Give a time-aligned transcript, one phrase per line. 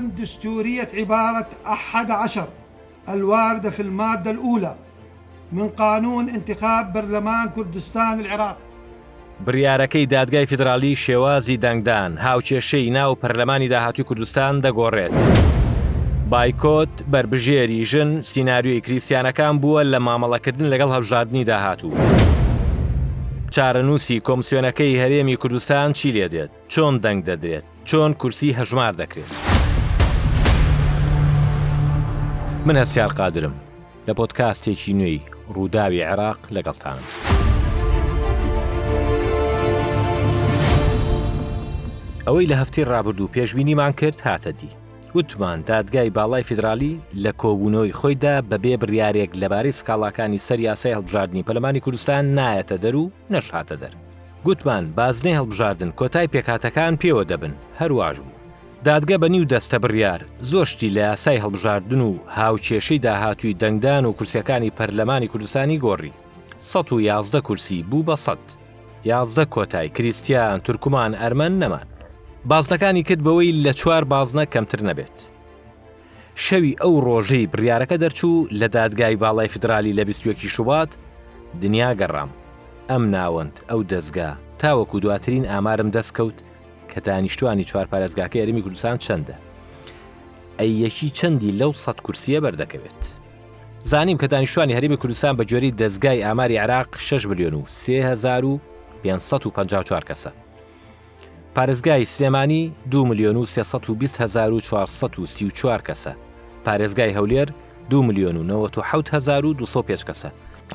[0.00, 2.48] عدم دستورية عبارة أحد عشر
[3.08, 4.74] الواردة في المادة الأولى
[5.52, 8.56] من قانون انتخاب برلمان كردستان العراق
[9.46, 15.12] بریارەکەی دادگای فدرالی شێوازی دەنگدان هاوچێشەی ناو پەرلەمانی داهاتوی کوردستان دەگۆڕێت.
[16.30, 21.90] بایکۆت بربژێری ژن سناریۆی کریسیانەکان بووە لە مامەڵەکردن لەگەڵ هەڵژاردننی داهاتوو.
[23.50, 29.49] چارەنووسی کۆمسیۆنەکەی هەرێمی کوردستان چی لێ دێت چۆن دەنگ دەدرێت چۆن کورسی هەژمار دەکرێت.
[32.66, 33.54] من هەستار قادرم
[34.08, 35.20] لە پۆتکاستێکی نوێی
[35.54, 36.98] ڕووداوی عێراق لەگەڵتان.
[42.26, 44.70] ئەوەی لە هەفتەی ڕابرد و پێشببینیمان کرد هاتەدی.
[45.14, 51.80] وتمان دادگای باڵای فیدرالی لە کۆبوونەوەی خۆیدا بەبێ بریارێک لەبارەی سکاڵاکانی سەر یاسای هەڵبژاردننی پەلمانی
[51.80, 53.92] کوردستان نایەتە دەر و نەشاتە دەر.
[54.44, 58.39] گوتمان بازنەی هەڵبژاردن کۆتای پێکاتەکان پێوە دەبن هەروواژ بوو.
[58.88, 64.70] دادگە بە نیو دەستە بڕیار زۆشتی لە یاسای هەڵبژاردن و هاوچێشەی داهاتووی دەنگدان و کورسەکانی
[64.78, 66.12] پەرلەمانی کوردستانی گۆڕی
[66.60, 68.32] 111 کورسی بوو بە سە
[69.04, 71.86] یازدە کۆتای کریسیان تورکمان ئەرمەن نەمان
[72.48, 75.16] بازنەکانی کرد بەوەی لە چوار بازنە کەمتر نەبێت
[76.44, 80.88] شەوی ئەو ڕۆژەی بڕیارەکە دەرچوو لە دادگای باڵای فدرالی لە 21 شوبات
[81.62, 82.28] دنیا گەڕام
[82.90, 86.38] ئەم ناوەند ئەو دەستگا تاوەکو دواترین ئامارم دەستکەوت
[86.90, 89.34] کە دانیشتوانی چوار پارێزگاکە یاریمی کوردستان چەندە
[90.58, 93.02] ئەی یەکی چەندی لەو سەد کورسیە بەردەکەوێت
[93.90, 100.30] زانیم کە دانیشتوانی هەریمی کوردستان بە جۆری دەستگای ئاماری عراق 6 میلیۆن و 3554 کەسە
[101.54, 106.10] پارێزگای سلێمانی 2 میلیۆن و 434 کەسە
[106.66, 107.48] پارێزگای هەولێر
[107.90, 110.28] 2 میلیۆن و 1970 کەسە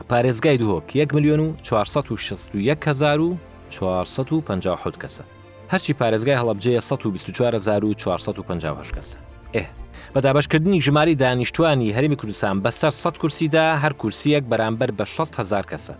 [0.09, 3.37] پارێزگای دوهۆک 1 میلیۆن و 461
[3.69, 5.34] 450 کەسە
[5.71, 9.17] هەرچی پارێزگای هەڵبجەیە 124450 کەسە
[9.55, 9.65] ئێ
[10.13, 15.93] بەدابشکردنی ژماری دانیشتوانی هەرمی کوردستان بەسەر 100 کورسیدا هەر کورسیەک بەرامبەر بە 6هزار کەسە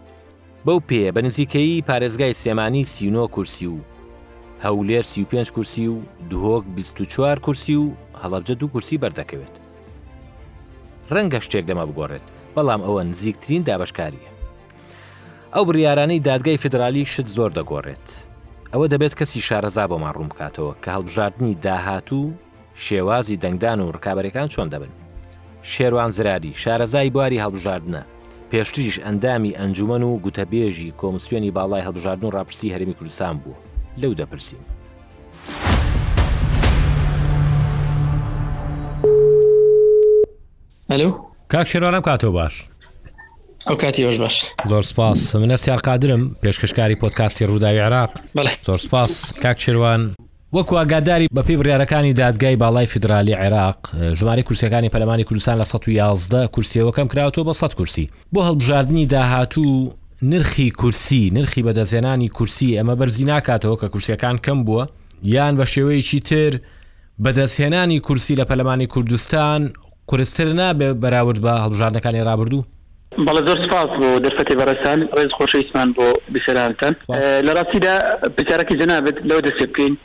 [0.66, 3.78] بەو پێ بە نزیکەی پارێزگای سێمانی سینۆ کورسی و
[4.64, 5.96] هەولێر 35 کورسی و
[6.30, 7.90] دهۆک 24 کورسی و
[8.24, 9.56] هەڵبجە دوو کورسی بەردەکەوێت
[11.14, 14.30] ڕەنگە شتێک لەمە بگۆڕێت بەڵام ئەوە نزیکترین دابشکاریە
[15.54, 18.25] ئەو بریارانەی دادگای فدرالی شت زۆر دەگۆڕێت
[18.76, 22.28] ئەوە دەبێت کەسی شارەزا بۆمان ڕوون بکاتەوە کە هەڵبژاردننی داهاتوو
[22.86, 24.92] شێوازی دەنگدان و ڕکابەرەکان چۆن دەبن
[25.74, 28.02] شێوان زرادی شارەزای بواری هەڵبژاردنە
[28.52, 33.56] پێشتریش ئەندامی ئەنجومەن و گوتەبێژی کۆمسیۆنی باڵای هەڵبژاردن و ڕاپرسی هەرمی کوردستان بوو
[34.02, 34.64] لەو دەپرسین.
[40.92, 41.12] ئەلو
[41.52, 42.64] کاک شێوانم کاتەوە باش.
[43.68, 44.36] ئەو کاتی ۆش باش
[44.70, 48.10] زۆر سپاس منەستیار قادرم پێشکەشکاری پۆتکاستی ڕووداوی عراق
[48.66, 50.14] زۆر سپاس کاک شێوان
[50.58, 53.78] وەکو ئاگاداری بەپی بڕارەکانی دادگای باڵای فدرالی عێراق
[54.20, 59.90] ژماری کورسەکانی پەلمانی کوردستان لە 111 کورسیەوەکەم کراوەوە بە 100 کورسی بۆ هەڵبژاردننی داهاتوو
[60.22, 64.86] نرخی کورسی نرخی بەدەزێنانی کورسی ئەمە بەرزی ناکاتەوە کە کورسەکان کەم بووە
[65.24, 66.56] یان بە شێوەیەکی تر
[67.24, 69.74] بەدەستهێنانی کورسی لە پەلمانی کوردستان
[70.08, 72.64] قرستر نابێ بەراورد بە هەڵبژاردنەکانی رابرردوو
[73.28, 76.94] بەڵە زۆر سپاس بۆ دەرفەتی بەرەسان ڕێز خۆشەویستمان بۆ بیسەرانتان
[77.48, 77.94] لە ڕاستیدا
[78.38, 79.96] پرسیارەکە جەنابێت لەو دەسێ بکەین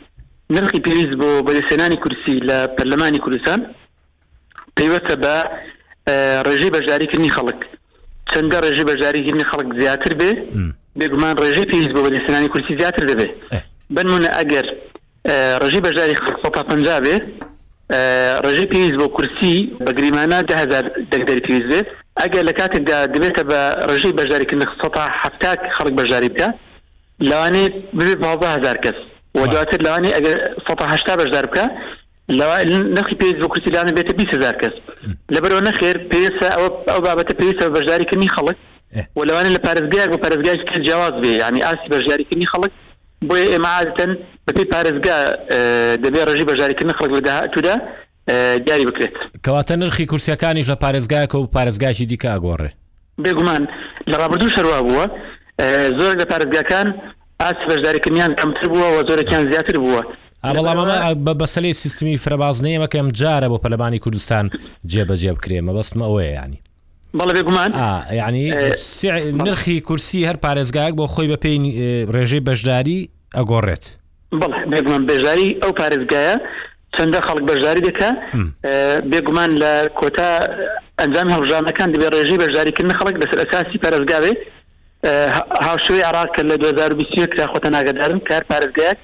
[0.56, 3.60] نرخی پێویست بۆ بەدەسێنانی کورسی لە پەرلەمانی کوردستان
[4.76, 5.34] پێیوەستە بە
[6.46, 7.58] ڕێژەی بەژاریکردنی خەڵک
[8.30, 10.30] چەندە ڕێژەی بەژاریکردنی خەڵک زیاتر بێ
[10.98, 13.32] بێگومان ڕێژەی پێویست بۆ بەدەسێنانی کورسی زیاتر دەبێت
[13.96, 14.66] بنمونە ئەگەر
[15.62, 17.16] ڕژەی بەژاری 150 بێ
[18.46, 19.54] ڕژەی پێویست بۆ کورسی
[19.86, 20.82] بەگریمانە 10000
[21.12, 21.88] دەگدەری پێویست بێت
[22.22, 23.60] ئەگەر لە کاتێکدا دەبێتە بە
[23.90, 24.68] ڕژی بەژاریکردن
[25.10, 25.18] ه
[25.76, 26.48] خەڵک بەژاری بکە
[27.28, 27.62] لەوانێ
[27.98, 28.20] ببێت
[28.60, 28.98] هزار کەس
[29.40, 30.36] و دواتر لەوانێ ئەگەر
[30.68, 30.72] ه
[31.20, 31.64] بەشدار بکە
[32.98, 34.74] نخی پێ بۆ کورسیلانە بێتە 20هزار کەس
[35.34, 38.56] لەبەرەوە نەخێر پێویستە ئەو ئەو بابەتە پێویستە بەژاریکردنی خەڵک
[39.18, 42.72] و لەوانێ لە پارێزگار بۆ پارێزگای کرد جیاواز بێ ینی ئاسی بەژاریکردنی خەڵک
[43.28, 44.12] بۆیە ئێمە عادەن
[44.46, 45.16] بەپی پارێزگا
[46.04, 47.74] دەبێت ڕژی بەژاریکردن خەڵک لەداهاتوودا
[48.66, 49.14] دیاری بکرێت
[49.46, 52.70] کەواتە نرخی کورسەکانی ژە پارێزگایکە و پارێزگاشی دیکە ئاگۆڕێ
[53.24, 53.62] بێگومان
[54.10, 55.04] لە ڕابردوو شەروا بووە
[56.00, 56.86] زۆر لە پارێزگاکان
[57.42, 60.02] ئاس بەشداریکردیان کەمتر بووە و زۆرەکیان زیاتر بووە
[60.56, 64.50] بەڵام بە بەسەلی سیستمی فرەبازنەیەمەکەم جارە بۆ پەلەبانی کوردستان
[64.92, 66.60] جێبەجێ بکرێمە بەستمە ئەوەیە ینی
[67.18, 67.70] بەڵە بێگومان
[68.12, 68.52] ینی
[69.32, 71.58] نرخی کورسی هەر پارێزگایك بۆ خۆی بە پێی
[72.14, 73.84] ڕێژەی بەشداری ئەگۆڕێت
[74.40, 76.34] بەڵێ بێگومان بێژاری ئەو پارێزگایە
[76.98, 78.08] چەندە خەڵک بەشداری دەکە
[79.10, 80.30] بێگومان لە کۆتا
[81.00, 84.32] ئەنجام هەڵژانەکان دەبێ ڕێژەی بەشداریکردن خەڵک لەسەر ئەساسی پارێزگاوێ
[85.66, 88.98] هاوشوی عراقکە لە 2020 خۆتە ناگەدارن کار پارێزگایك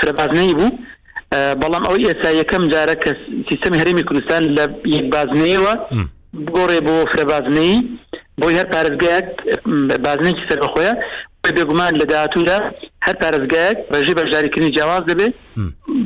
[0.00, 0.76] فرەبازنەی بوو
[1.60, 3.10] بەڵام ئەوەی ئێسا یەکەم جارە کە
[3.48, 4.64] سیستم هەرمی کوردستان لە
[4.96, 5.74] یەک بازنەوە
[6.56, 7.74] گۆڕێ بۆ فرەبازنەی
[8.40, 9.28] بۆی هەر پارێزگایك
[10.06, 10.92] بازنێکی سەرخۆیە
[11.56, 12.58] بێگومان لە داهاتوودا
[13.08, 15.32] هەر پارێزگایك ڕێژی بەژاریکردنی جیاواز دەبێت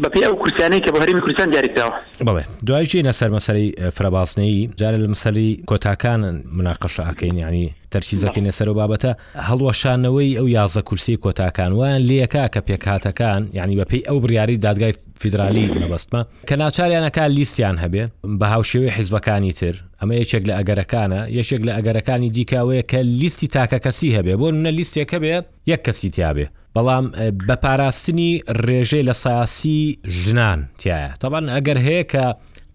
[0.02, 1.94] بەپی ئەو کورسانەی کە بە هەرمی کوردستان دیاریکراوە
[2.26, 3.66] بڵێ دوایشی نەسەر مەسەری
[3.96, 6.20] فرەباسنەی جارە لە مەسەری کۆتاکان
[6.56, 9.12] مناقەشەکەین ینی تەرکیزەکەی نەسەر و بابەتە
[9.48, 15.66] هەڵوەشانەوەی ئەو یازە کورسی کۆتاکان وان لەکە کە پێکهاتەکان ینی بەپی ئەو بریاری دادگای فیدرالی
[15.80, 18.02] مەبەستمە کە ناچاریانەکە لیستیان هەبێ
[18.40, 23.78] بە هاوشێوەی حیزبەکانی تر ئەمە یەکێک لە ئەگەرەکانە یەکێک لە ئەگەرەکانی دیکاوەیە کە لیستی تاکە
[23.84, 25.30] کەسی هەبێ بۆ منە لیستێکە بێ
[25.72, 26.46] یەک کەسی تیاابێ
[26.76, 27.06] بەڵام
[27.48, 28.30] بە پاراستنی
[28.66, 29.80] ڕێژێ لە ساسی
[30.20, 32.24] ژنان تایە تاوان ئەگەر هەیە کە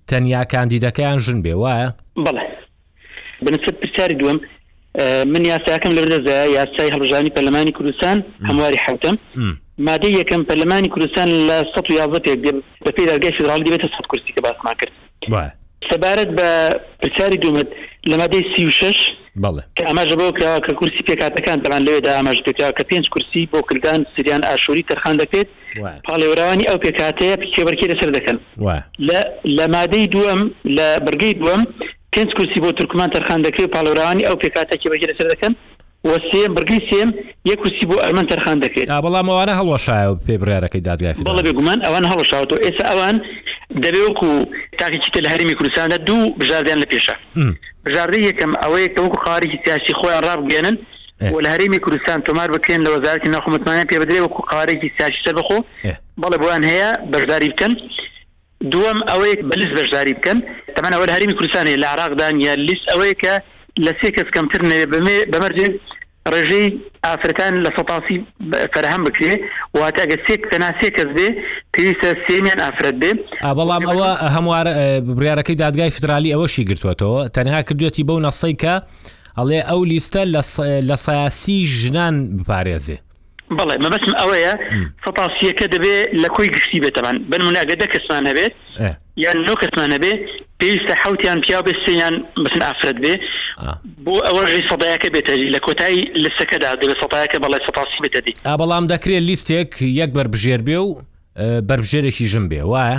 [0.09, 1.87] تەنیا کاندیدەکەیان ژن بێ وایە
[2.25, 2.45] بڵێ
[3.45, 4.37] بنسبت پرسیاری دوم
[5.33, 8.17] من یاساکەم لە دەزە یاسای هەڵژانی پەرلەمانی کوردستان
[8.49, 9.15] هەمواری حوتم
[9.87, 11.57] مادە یەکەم پەرلەمانی کوردستان لە
[11.89, 12.33] 111 پێ
[12.83, 14.93] بە پێی دەرگای فدراالی بێتە سە کورسی کە باسمان کرد
[15.85, 16.49] سەبارەت بە
[17.01, 17.67] پرسیاری دومت
[18.09, 18.95] لە مادەی سی و شش
[19.77, 23.59] کە ئەماژە بۆ کراوە کە کورسی پێکاتەکان دەمان لەوێدا ئاماژ پێکراوە کە پێنج کورسی بۆ
[23.69, 25.47] کردان سریان ئاشوری تەرخان دەکرێت
[26.07, 28.37] پاڵێوراوانی ئەو پێکاتەیە پێبەرکی لەسەر دەکەن
[29.57, 30.41] لە مادەی دووەم
[30.77, 31.61] لە بەرگەی دووەم
[32.15, 35.53] پێنج کورسی بۆ ترکمان تەرخان دەکرێت پاڵێوراوانی ئەو پێکاتەکی بەکی لەسەر دەکەن
[36.07, 37.09] وسێم برگی سێم
[37.51, 42.03] یەک کوسی بۆ ئەرمەن تەرخان دەکرێت بەڵام ئەوانە هەڵەشایە پێ برارەکەی دادگای بەڵە بێگومان ئەوان
[42.11, 43.15] هەڵەشاوەوە ئێستا ئەوان
[43.83, 44.29] دەبێوەکو
[44.79, 47.15] تاقی چیکە لە هەرمی کوردستانە دوو بژاردیان لە پێشە
[47.85, 50.75] بژاردە یەکەم ئەوەیە کە وەکو قارێکی سیاسی خۆیان ڕابگەێنن
[51.35, 55.57] و لە هەرمی کوردستان تۆمار بکەن لە وەزارەتی ناخمەتمانیان پێ بدرێ وەکو قارێکی سیاسی سەربخۆ
[56.21, 57.73] بەڵێ بۆیان هەیە بەشداری بکەن
[58.71, 60.37] دووەم ئەوەیە بەلیس بەشداری بکەن
[60.75, 63.33] تەمان ئەوە هەرمی کوردستانی لە عراقدان یا لیس ئەوەیە کە
[63.85, 64.85] لە سێ کەس کەمتر نەوێ
[65.33, 65.69] بەمەرجێ
[66.33, 66.67] ڕێژەی
[67.07, 68.15] ئافرەتان لە سەتاسی
[68.73, 69.35] فەرهەم بکرێ
[69.77, 71.27] واتە ئەگە سێک تەناسێ کەس بێ
[71.77, 73.11] پێویستە سێمیان ئافرەت بێ
[73.59, 74.65] بەڵام ئەوە هەموار
[75.17, 78.73] بڕارەکەی دادگای فترالی ئەوەشی گرتووەتەوە تەنها کردوەتی بەو نەسەی کە
[79.39, 80.21] ئەڵێ ئەو لیستە
[80.89, 82.97] لە ساسی ژنان بپارێزێ
[83.57, 84.53] بڵێ مەبەسم ئەوەیە
[85.03, 88.53] فەتاسیەکە دەبێت لە کۆی گشتی بێتەوان بن مناگە دە کەسمان هەبێت
[89.23, 90.11] یان نۆ کەسمان هەبێ
[90.59, 92.13] پێویستە حوتیان پیا بێ سیان
[92.45, 93.13] بسن ئافرەت بێ
[94.05, 99.23] بۆ ئەوە ڕێ سەدایەکە بێتە لە کۆتایی لەسەکەدا دەبێت سەدایەکە بەڵێ سەتاسی بێتەدی بەڵام دەکرێت
[99.29, 99.71] لیستێک
[100.01, 100.89] یەک بربژێر بێ و
[101.67, 102.97] بربژێرێکی ژم بێ وایە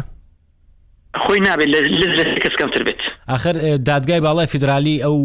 [1.23, 1.85] خۆی نابێت
[2.43, 3.01] کەس کەمتر بێت
[3.37, 3.55] آخر
[3.89, 5.17] دادگای باڵای فیدرالی ئەو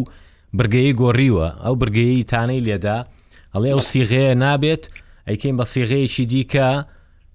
[0.58, 2.98] برگەی گۆڕیوە ئەو برگەی تانەی لێدا
[3.56, 4.84] هەڵێ ئەو سیغەیە نابێت
[5.28, 6.70] ئەیکەین بە سیغەیەکی دیکە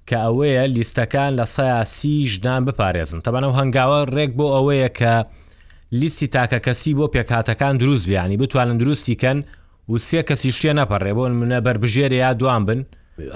[0.09, 5.15] کە ئەوەیە لیستەکان لە سایاسی ژدان بپارێزن تەبان ئەو هەنگاوە ڕێک بۆ ئەوەیە کە
[6.01, 9.39] لیستی تاکە کەسی بۆ پێکاتەکان دروست بیانی بتوانن دروستیکەن
[9.91, 12.81] و سێ کەسی شتێ نەپەڕێ بۆن منە بربژێر یا دوان بن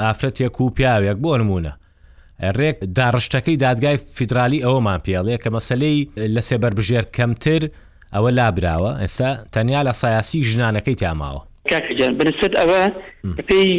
[0.02, 1.72] ئافرەتێک و پیاوێک بۆ نمونە
[2.58, 5.98] ڕێک داڕشتەکەی دادگای فیدرالی ئەوەمان پیاڵەیە کە مەسلەی
[6.34, 7.62] لە سێبەربژێر کەمتر
[8.14, 12.80] ئەوە لابراوە ئێستا تەنیا لە سایاسی ژنانەکەی تاماوە کاکەجان بنسبت ئەوە
[13.48, 13.70] پێی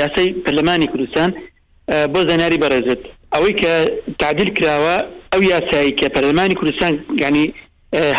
[0.00, 1.30] یاسای پەرلەمانی کوردستان
[2.12, 3.00] بۆ زانیاری بەڕێزت
[3.34, 3.72] ئەوەی کە
[4.20, 4.96] تعدیل کراوە
[5.32, 6.92] ئەو یاسایی کە پەرلمانی کوردستان
[7.22, 7.44] گانی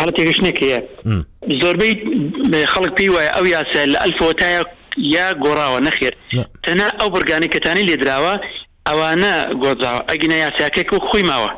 [0.00, 0.78] هەڵتێکش نەکەیە
[1.62, 1.92] زۆربەی
[2.72, 4.62] خەڵک پێی وایە ئەو یاسە لە ئەلفۆتایە
[5.16, 6.14] یا گۆڕاوە نەخێر
[6.64, 8.34] تەنە ئەو بەرگانی کەتانی لێدراوە
[8.90, 9.32] ئەوانە
[9.62, 11.50] گۆزاوە ئەگینە یاسیاکەی و خۆی ماوە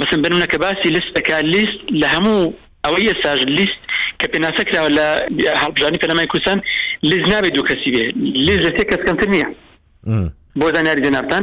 [0.00, 2.44] بەسم بنمونەکە باسی لیستەکە لیست لە هەموو
[2.86, 3.80] ئەوەی ساژ لیست
[4.20, 5.06] کە پێناسە کراوە لە
[5.62, 6.58] هەڵبژانی پەلەمای کوردستان
[7.10, 8.02] لیز نابێت دوو کەسی بێ
[8.46, 9.48] لیز لە سێ کەس کەمتر نییە
[10.60, 11.42] بۆ زانیاری دەناابان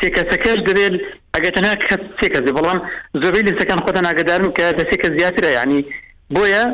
[0.00, 0.94] سێ کەسەکەش دەبێت
[1.34, 2.78] ئەگەتەنا کە سێ کەس بەڵام
[3.22, 5.80] زۆربەی لیستەکان خۆتان ئاگدارم کە لە سێ کە زیاترە ینی
[6.34, 6.64] بۆیە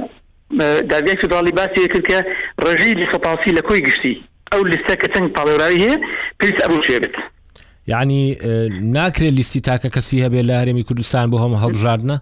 [0.93, 2.19] دادگای سوداڵی باسی کرد کە
[2.67, 4.15] ڕژەی لیخەپاسی لە کۆی گشتی
[4.53, 5.97] ئەو لیستە کە چەند پاڵێراوی هەیە
[6.41, 7.15] پێویست ئەبوو شێبێت
[7.89, 8.35] یعنی
[8.99, 12.17] ناکرێت لیستی تاکە کەسی هەبێت لە هەرێمی کوردستان بۆ هەمە هەڵبژاردنە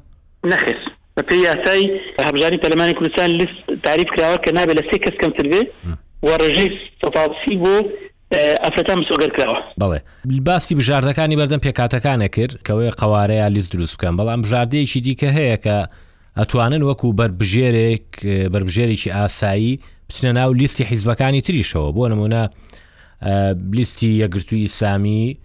[0.52, 0.82] نەخێت
[1.20, 1.82] بەپی یاسای
[2.28, 3.56] هەبژاری پەلمانی کوردستان لیست
[3.86, 5.60] تعریف کراوە کە نابێت لە سێ کەس کەم تربێ
[6.24, 6.70] و ڕژەی
[7.02, 7.76] سەفاسی بۆ
[8.64, 10.00] ئەفرەتان سۆگەر کراوە بڵێ
[10.48, 15.76] باسی بژاردەکانی بەردەم پێکاتەکانە کرد کەوەی قوارەیە لیست دروست بکەم بەڵام بژاردەیەکی دیکە هەیە کە
[16.40, 18.06] ئەتوانن وەکو بربژێرێک
[18.52, 19.80] بربژێرێکی ئاسایی
[20.10, 22.42] بچنە ناو لیستی حیزبەکانی تریشەوە بۆ نمونە
[23.76, 25.38] لیستی یەگرتووی سامی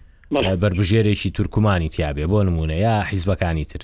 [0.62, 3.82] بەربژێرێکی تورکمانی تیاابێ بۆ نمونە یا حیزبەکانی تر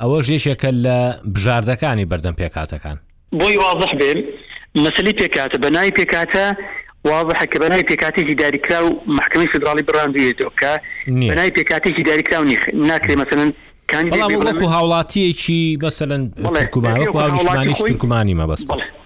[0.00, 0.96] ئەوە ژێشێکە لە
[1.34, 2.96] بژاردەکانی بەردەم پێکاتەکان
[3.38, 4.10] بۆی واضح بێ
[4.84, 6.44] مەسلی پێکاتە بەنای پێکاتە
[7.08, 8.88] واضحە کە بەنای پێکاتێکی داریکرا و
[9.18, 10.72] محکمی فدراڵی بڕاندوێتەوە کە
[11.30, 13.50] بەنای پێکاتێکی داریکرا و نیخ ناکرێ مەسەن
[14.46, 18.60] وەکو هاوڵاتیەکی بەسەرکومانی مە بەس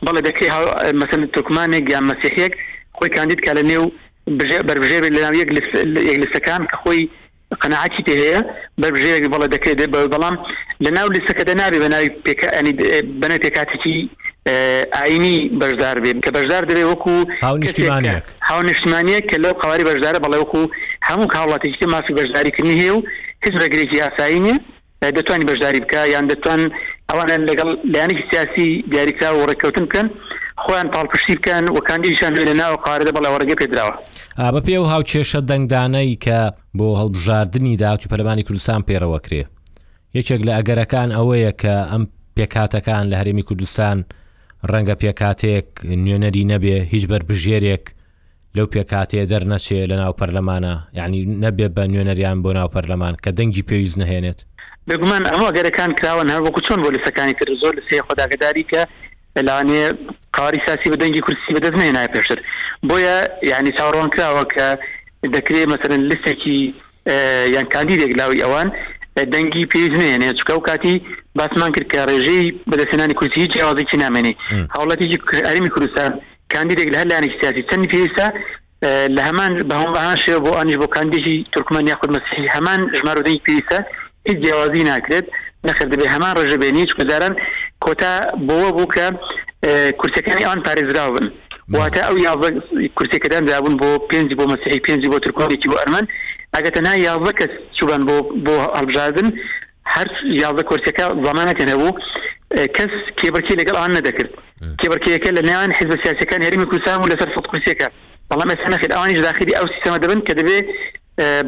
[0.06, 0.48] بەڵێ دەکەی
[1.00, 2.52] مەسەن تورکمانێک یان مەسیحێک
[2.96, 3.84] خۆی کاندید کە لە نێو
[4.38, 5.34] بەرژێ لەناو
[6.08, 7.00] یەکلسەکان کە خۆی
[7.62, 8.40] قەنەعاتی پێ هەیە
[8.82, 9.80] بەرژێک بەڵە دەکرێت
[10.12, 10.36] بەڵام
[10.84, 12.08] لە ناو لسەکەدا نابێ بە ناوی
[13.20, 13.96] بنە پێکاتێکی
[14.96, 20.62] ئاینی بەشدار بێن کە بەشدار دەبێ وەکو هاو نیشتمانە کە لەو قواری بەشدارە بەڵێ وەکو
[21.08, 23.00] هەموو کاوڵاتێکی مافی بەشداریکردنی هەیە و
[23.44, 24.54] هیچ ڕێگرێکی یاساینە
[25.16, 26.60] دەتوانانی بەشداری بکە یان دەتوان
[27.10, 30.06] ئەوانە لەگەڵ لایانی سیاسی دیاریکرا و ڕێککەوتن بکەن
[30.64, 33.94] خۆیان پاڵپشتی بکەن وەکاندیشان لە ناو قارەدە بەڵ وەرگە پێدراوە
[34.56, 36.38] بە پێ و هاوچێشە دەنگدانەی کە
[36.78, 39.42] بۆ هەڵبژاردننی داوتی پەرمانی کوردستان پێرەوەکرێ
[40.18, 42.02] یەکێک لە ئەگەرەکان ئەوەیە کە ئەم
[42.36, 43.98] پێکاتەکان لە هەرێمی کوردستان
[44.72, 45.66] ڕەنگە پێکاتێک
[46.04, 47.84] نوێنەری نەبێ هیچ بەربژێرێک
[48.56, 53.62] لەو پێکاتەیە دەرنەچێ لە ناو پەرلەمانە یعنی نەبێ بە نوێنەریان بۆ ناو پەرلەمان کە دەنگی
[53.68, 54.38] پێویست نهێنێت
[54.88, 58.82] بگومان ئەمە گەرەکان کراوە هەر وەکو چۆن بۆ لەسەکانی تر زۆر لە سێ خۆداگەداری کە
[59.48, 59.86] لەانێ
[60.38, 62.38] کاری ساسی بە دەنگی کورسی بە دەستمێ نای پێشتر
[62.88, 63.16] بۆیە
[63.52, 64.66] یعنی چاڕۆن کراوە کە
[65.36, 66.58] دەکرێت مثلن لستێکی
[67.56, 68.68] یان کاندیدێک لاوی ئەوان
[69.34, 70.94] دەنگی پێزمێنێ چکە و کاتی
[71.38, 74.32] باسمان کرد کە ڕێژەی بەدەسێنانی کورسی هیچ ئاوازێکی نامێنێ
[74.74, 76.10] هاوڵەتێکی ئەرمی کوردستان
[76.54, 78.26] کاندیدێک لە هەر لاانێک سیاسی چەندی پێویستە
[79.16, 83.78] لە هەمان بەهۆم بەهان شێ بۆ ئەنیش بۆ کاندێکی تورکمان یاخود مەسی هەمان ژمارودەی پێویستە
[84.28, 85.26] هیچ جیاوازی ناکرێت
[85.68, 87.34] نەخر دەبێ هەمان ڕژەبێنی چکەدارن
[87.84, 88.12] کۆتا
[88.48, 89.04] بۆەوە بوو کە
[90.00, 91.26] کورسەکانی ئان پارێزراون
[91.76, 92.36] واتە ئەو یاە
[92.96, 96.04] کورسەکەدان دابوون بۆ پێنج بۆ مەسی پێنج بۆ ترکۆێکی بۆ ئەرمەن
[96.56, 99.28] ئەگەتە نا یاە کەس چوبان بۆ بۆ هەڵبژادن
[99.94, 100.08] هەر
[100.42, 101.90] یاە کورسەکە زمانەکەنەبوو
[102.76, 104.30] کەس کێبەرکی لەگەڵ ئان نەدەکرد
[104.80, 107.86] کێبەرکەکە لە نێوان حیزب سیاسەکان هەرمی کوردستان و لەسەر فوت کورسەکە
[108.30, 110.58] بەڵام ئێستا نەخێت ئەوانیش داخلی ئەو سیستەمە دەبن کە دەبێ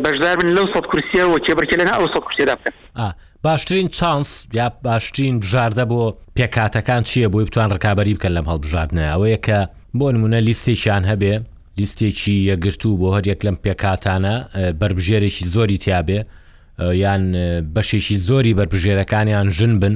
[0.05, 2.75] بەشدار بن لەو سەد کورسیە و کێبەرکە لەنا ئەو سەد کورسێدا بکەن
[3.45, 9.39] باشترین چانس یا باشترین بژاردە بۆ پێکاتەکان چییە بۆی بتوان ڕکابی بکەن لەم هەڵبژاردنە ئەوەیە
[9.47, 9.59] کە
[9.99, 11.33] بۆ نمونە لیستێکیان هەبێ
[11.79, 14.35] لیستێکی یەگرتو بۆ هەر یەک لەم پێکاتانە
[14.81, 16.21] بربژێرێکی زۆری تیاابێ
[17.05, 17.23] یان
[17.75, 19.95] بەشێکی زۆری بربژێرەکانیان ژن بن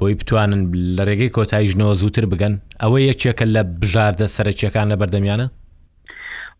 [0.00, 0.62] بۆی بتوانن
[0.96, 5.46] لە ڕێگەی کۆتایی ژنەوە زووتر بگەن ئەوە یەکێکە لە بژاردە سەرچیەکان لە بەردەمیانە؟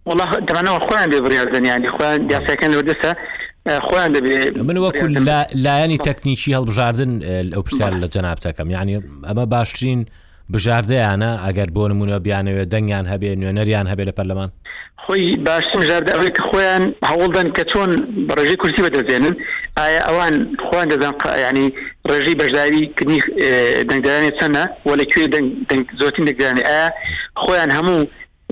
[0.07, 3.13] والله دەمانەوە خۆیان بێ بڕیازنیانی خۆیان دیاسەکەن لەدەسە
[3.89, 5.07] خۆیان دەبێت من وەکو
[5.67, 7.11] لایەنی تەکنیکی هەڵبژاردن
[7.55, 8.97] ئەو پرسیار لە جەنابتەکەم ینی
[9.29, 10.01] ئەمە باشترین
[10.53, 14.51] بژاردەیانە ئەگەر بۆ نمونە بیانەوێت دەنگیان هەبێ نوێنەریان هەبێ لە پەرلەمان
[15.03, 17.91] خۆی باشترین ژاردەوەی کە خۆیان هەوڵدان کە چۆن
[18.29, 19.35] بەڕێژی کورسی بەدەزێنن
[19.79, 20.35] ئایا ئەوان
[20.67, 21.15] خۆیان دەزان
[21.49, 21.67] ینی
[22.09, 23.19] ڕێژی بەشداویکردنی
[23.91, 25.25] دەنگدانێت چەنە و لەکوێ
[26.01, 26.89] زۆتین دەگرانی ئایا
[27.43, 27.99] خۆیان هەموو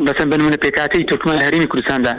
[0.06, 2.14] بەسەر بنمونە پێکاتی تورکمان هەرمی کوردستاندا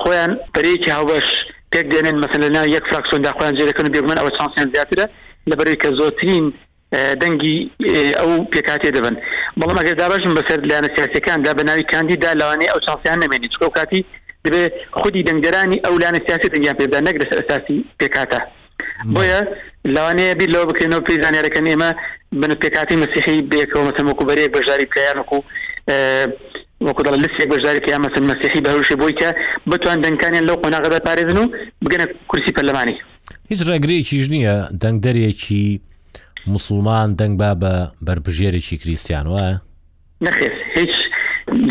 [0.00, 1.28] خۆیان بەرەیەکی هاوبەش
[1.74, 5.06] پێک دێنن مەسن لە ناو یەک فراکسۆن داخوایان جێەکەن بێبن ئەوە چانسیان زیاترە
[5.50, 6.44] لەبەری کە زۆترین
[7.22, 7.58] دەنگی
[8.18, 9.14] ئەو پێکاتێ دەبن
[9.58, 14.00] بەڵام ئەگەر دابشم بەسەر لایەنە سیاسەکاندا بە ناوی کاندیدا لەوانەیە ئەو چاسیان نامێنی چکە کاتی
[14.44, 14.62] دەبێ
[15.00, 18.38] خودی دەنگدەرانی ئەو لایەنە سیاسی دەنگیان پێدا نەک لەسەر ئەساسی پێکاتە
[19.14, 19.40] بۆیە
[19.94, 21.90] لەوانەیە بیت لەوە بکەینەوە پێی زانانیارەکەن ئێمە
[22.40, 25.38] بن پێکاتی مەسیحی بێکەوە مەسەمەکوبەرێک بەژاری پیان وکو
[26.84, 29.28] وەکوڵ لەستێک بەژارێکی یامەسن مەسیحی بەهروشی بۆی کە
[29.70, 31.44] بتوان دەنگکانیان لەو قۆناغدا پارێزن و
[31.84, 32.94] بگەنە کورسی پەرلەمانی
[33.50, 35.64] هیچ ڕێگرەیەکی ژنیە دەنگدەرێکی
[36.54, 37.72] مسلمان دەنگ با بە
[38.06, 39.54] بربژێرێکی کریسیان وایە
[40.26, 40.92] نخێ هیچ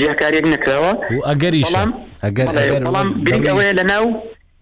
[0.01, 0.91] جیاکارێک نکراوە
[1.29, 1.89] ئەگەریڵام
[2.25, 4.05] ئەگەرڵامەیە لە ناو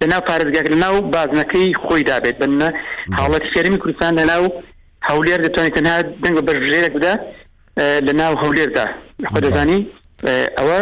[0.02, 2.68] لە ناو پارێزگاک لە ناو بازنەکەی خۆی دابێت بنە
[3.18, 4.44] حاڵەت شێرمی کوردستان لە ناو
[5.10, 7.14] هەولێر دەتوانێت تەنها دەنگ بەرژێرێک بدا
[8.08, 8.86] لە ناو هەولێردا
[9.32, 9.80] خۆ دەزانی
[10.58, 10.75] ئەوە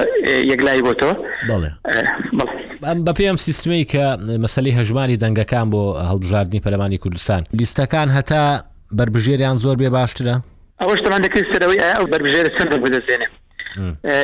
[0.52, 1.10] یەکلای بۆ تۆ
[3.06, 4.06] بە پێم سیستمی کە
[4.44, 5.82] مەسلی هەژمانی دەنگەکان بۆ
[6.12, 8.42] هەڵبژاردننی پەرمانی کوردستان لیستەکان هەتا
[8.98, 10.36] بربژێریان زۆر بێ باشترە
[10.82, 13.28] ئەوە شتمان دەکرد سەرەوەی ئەو بربژێر چەند بدەزێنێ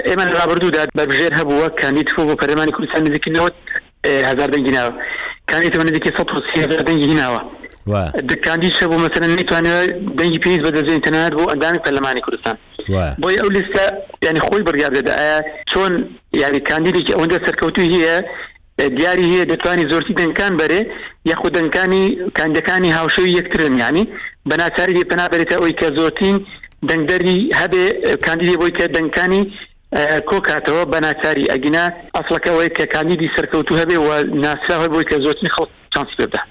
[0.07, 3.49] ئێمە رابرردوودا بربژێر هەبووە کامیت بۆ پەرمانی کوردستان نزیکنەوە
[4.29, 4.91] هزار دەنگیناوە
[5.51, 6.11] کامیت نزیکی
[6.57, 7.39] 1 دەنگیناوە
[8.31, 9.87] دکاندی شە بۆ مەسەن نتوانێت
[10.19, 12.55] دەنگی پێویست بەدەزێن تەنات بۆ ئەندانی پەرلەمانی کوردستان
[13.21, 13.85] بۆی ئەو لیستە
[14.25, 15.39] ینی خۆی بڕیاردەدا ئایا
[15.73, 15.93] چۆن
[16.41, 18.15] یاری کاندیدێکی ئەوەندە سەرکەوتوی هەیە
[18.97, 20.79] دیاری هەیە دەتوانانی زۆرتی دەنکان بەرێ
[21.31, 22.03] یەخود دەنکانی
[22.37, 24.03] کاندەکانی هاوشەوی یەکترن ینی
[24.49, 26.35] بەناچاری پەنابێتە ئەوی کە زۆرتین
[26.89, 27.83] دەنگدەری هەبێ
[28.25, 29.41] کاندیدی بۆی کە دەنکانی
[30.29, 31.85] کۆکاتەوە بەناچاری ئەگینا
[32.17, 34.09] ئەفلەکەەوەی کە کاندیدی سەرکەوتو هەبێ و
[34.43, 36.41] ناسراوە بۆی کە زۆرتنی خەڵ چانس پێدا.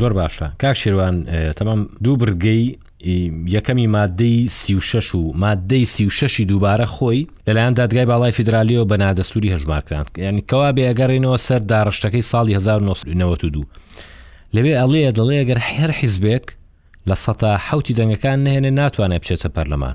[0.00, 1.14] زۆر باشە کاک شێوان
[1.58, 2.76] تەمام دوو برگەی
[3.46, 10.10] یەکەمی مادەی سی6 و مادەی سی6شی دووبارە خۆی لەلایەن دادگای باڵای فیدراالیەوە بە نادەسووری هەژمارکراند
[10.18, 13.62] ینی کەوا بێگەڕێنەوە سەر داڕشتەکەی ساڵی 1992
[14.54, 16.42] لەوێ ئەڵەیە دەڵێ گەر هەر حیزبێک
[17.08, 19.94] لە سەتا حوتی دەنگەکان نهێنێ ناتوانێت بچێتە پەرلەمان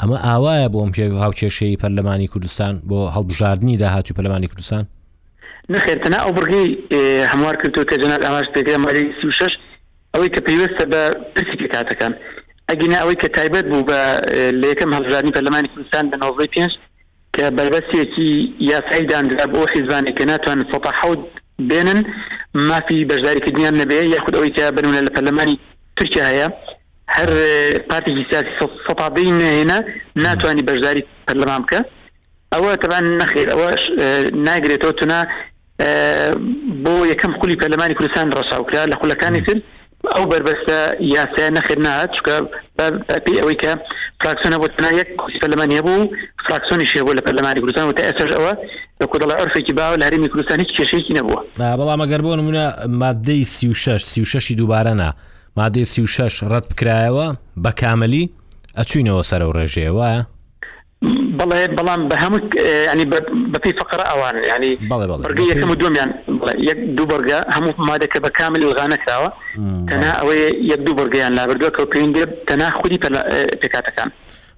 [0.00, 0.92] ئەمە ئاوایە بۆ ئەم
[1.24, 4.84] هاوچێشەی پەرلەمانی کوردستان بۆ هەڵبژاردننی داهاتی پەرلەمانی کوردستان
[5.72, 6.68] نخێتەنا ئەو بڕگەی
[7.32, 9.69] هەموار کردو تێجنات ئاماش پێگەمەری 36
[10.14, 11.02] ئەوەی کە پێویستە بە
[11.34, 12.12] پرسی کاتەکان
[12.70, 14.00] ئەگینا ئەوەی کە تایبەت بوو بە
[14.60, 16.72] لە یەکەم هەڵژانی پەرلەمانی کوردستان بە نۆزەی پێنج
[17.36, 18.28] کە بەربەستێکی
[18.72, 21.22] یاسایی دانرا بۆ حیزبانێک کە ناتوانن سە حەوت
[21.70, 22.00] بێنن
[22.68, 25.56] مافی بەشداریکردنیان نەبێ یاخود ئەوەی کە بنونە لە پەرلەمانی
[25.96, 26.48] تورکیا هەیە
[27.16, 27.28] هەر
[27.90, 28.52] پارتێکی سیاسی
[28.86, 29.78] سەپادەی نهێنا
[30.24, 31.80] ناتوانانی بەشداری پەرلەمان بکە
[32.54, 33.82] ئەوە تەبان نەخیر ئەوەش
[34.48, 35.20] ناگرێتەوە تونە
[36.84, 39.58] بۆ یەکەم خولی پەرلەمانی کوردستان ڕەساوکرا لە خولەکانی تر
[40.16, 40.76] ئەو بربەستە
[41.14, 42.36] یاسە نەخێنات چکە
[43.24, 43.72] پێی ئەوەی کە
[44.20, 46.00] فراکسیۆنە بۆتنا یەک کوچ پەرلەمانە بوو
[46.46, 48.52] فراکسیۆنی شێ بوو لە پەرلەمانی کوردستان و تا ئێسش ئەوە
[49.00, 51.40] لە کۆدەڵە ئەرفێکی باوە لە هەرمی کوردستان هیچ کێشێکی نەبووە
[51.78, 52.64] بەڵام ئەگەر بۆ نمونە
[53.02, 55.08] مادەی 36 36 دووبارەنا
[55.58, 57.26] مادەی 36 ڕەت بکرایەوە
[57.64, 58.24] بە کامەلی
[58.78, 60.22] ئەچوینەوە سەر و ڕێژێ وایە
[61.40, 62.40] بڵێ بەڵام بە هەموو
[62.92, 63.04] ینی
[63.54, 64.72] بەپی فقرە ئەوان ینی
[65.22, 66.10] بەرگی یەکەم و دومیان
[66.70, 69.30] یەک دوو بەرگە هەموو مادەکە بە کامل ئەلغانە کراوە
[69.90, 72.98] تەنا ئەوەیە یەک دوو بەرگیان لابردووە کە پێندێ تەنا خودی
[73.62, 74.08] پێکاتەکان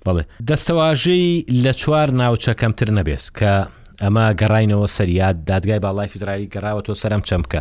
[0.06, 1.26] بڵێ دەستەواژەی
[1.64, 3.52] لە چوار ناوچەکەمتر نەبێت کە
[4.02, 7.60] ئەمە گەڕینەوە سەریات دادگای باڵای فیدراایی گەڕاوە تۆ سەرم چەمکە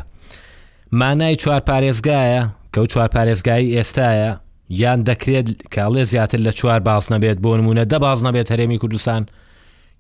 [1.00, 2.41] مانای چوار پارێزگایە
[2.73, 4.33] کەوت چوار پارێزگای ئێستاە
[4.80, 9.24] یان دەکرێت کاڵێ زیاتر لە چوار باز نەبێت بۆ نمونە دە باز نەبێت هەرێمی کوردستان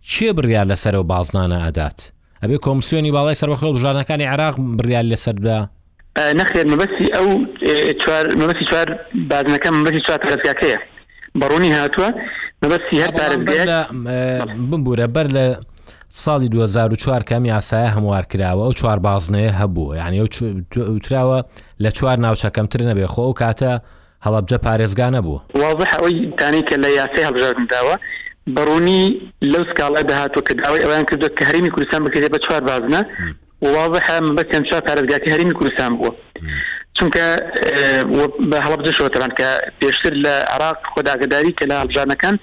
[0.09, 1.99] چێ بڕیان لەسەر و بازنانە ئادات
[2.43, 5.57] ئەبێ کۆمسیۆنی باڵی سەرخۆ بژانەکانی عراق بریان لەسەردا
[6.39, 7.27] نەخێر مەبەستی ئەو
[8.41, 8.87] مەبەستی چوار
[9.31, 10.79] بازنەکەم مەبەستی چوار ڕزگاکەیە
[11.41, 12.09] بەڕوونی هاتووە
[12.61, 13.11] مەبەستی هەر
[14.71, 15.45] بمبورە بەر لە
[16.23, 20.19] ساڵی 2004 کەمی ئاسایە هەموار کراوە ئەو چوار بازنەیە هەبوو یعنی
[21.05, 21.39] تراوە
[21.83, 23.71] لە چوار ناوچەکەمتر نەبێ خۆ و کاتە
[24.25, 27.95] هەڵبجە پارێزگانە بوو واضح ئەوەی تانی کە لە یاسی هەڵژارداوە
[28.55, 29.03] بەڕوونی
[29.51, 33.01] لەو سکاڵە داهاتوە کە داوای ئەویان کردو کە هەرمی کوردستان بکرێت بە چوار بازنە
[33.75, 34.05] واضح
[34.37, 36.11] بە چەند چوار پارێزگاتی هەرمی کوردستان بووە
[36.97, 37.23] چونکە
[38.51, 39.47] بە هەڵبجە شوتەوان کە
[39.79, 42.35] پێشتر لە عراق خۆداگداری کە لە هەڵبژانەکان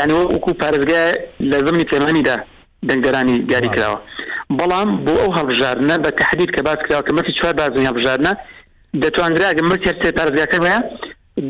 [0.00, 1.00] ینی وەکو پارێزگا
[1.50, 2.36] لە زمانی تێمانیدا
[2.88, 3.98] دەنگەرانی دیاری کراوە
[4.58, 8.32] بەڵام بۆ ئەو هەڵبژارنە بە تحدید کە باس کراوە کە مەفی چوار بازنی هەڵبژارنە
[9.04, 9.84] دەتواندراگە مرچ
[10.18, 10.74] پارزگاکە بە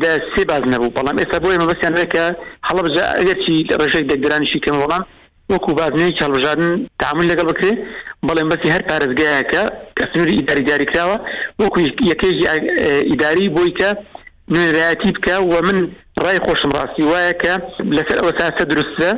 [0.03, 2.23] دە سێ باز نەبوو بەڵام ئێستا بۆی مەبەستیان ڕێکە
[2.67, 2.85] هەڵب
[3.19, 5.03] ئەگەرچی ڕژێک دەگرانشی کەم بەڵام
[5.53, 6.69] وەکو بازنەی چاڵژادن
[7.01, 7.71] تعمل لەگە بکرێ
[8.27, 9.61] بەڵێن بەسی هەر پارێزگایەکە
[9.97, 11.17] کەسنووری ئیداری دیاری کراوە
[11.61, 11.79] وەکو
[12.11, 12.45] یەکێژی
[13.11, 13.89] ئیداری بۆی کە
[14.53, 15.77] نوێرایەتی بکە و من
[16.23, 17.53] ڕای خۆشم ڕاستی وایە کە
[17.97, 19.09] لەسەر ئەوە ساسە درستە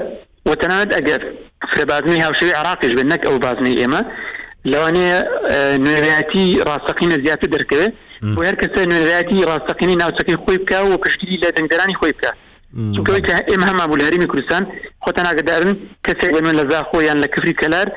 [0.52, 1.22] وەتەنانەت ئەگەر
[1.72, 4.02] فرێبازنەی هاوشەوی عراقیش بن نەک ئەو بازنەی ئێمە
[4.72, 5.20] لەوانەیە
[5.86, 11.50] نوێرایەتی ڕاستەقینە زیاتر دەرکەوێت بۆ هەر کەسە نوێنراتی ڕاستەقینی ناوچەکەی خۆی بکە و پشتگیری لە
[11.58, 12.32] دەنگدەرانی خۆی بکە
[12.96, 14.64] چونکەوەی کە ئێمە هەما بوو لە هەرمی کوردستان
[15.04, 15.72] خۆتان ناگەدارن
[16.08, 17.88] کەسێک لە من لەزا خۆیان لە کفری کەلار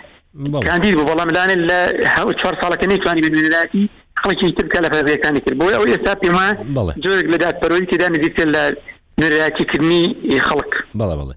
[0.68, 1.78] کاندید بۆ بەڵام لانێت لە
[2.42, 3.82] چوار ساڵەکە نەیتوانی بنوێنراتی
[4.22, 6.46] خەڵکی تر بکە لە فەرەکانی کرد بۆ ئەو ئێستا پێما
[7.04, 8.62] جۆرێک لە دادپەرۆی تێدا نزیکە لە
[9.20, 10.04] نوێنراتیکردنی
[10.48, 11.34] خەڵک بەڵە بڵێ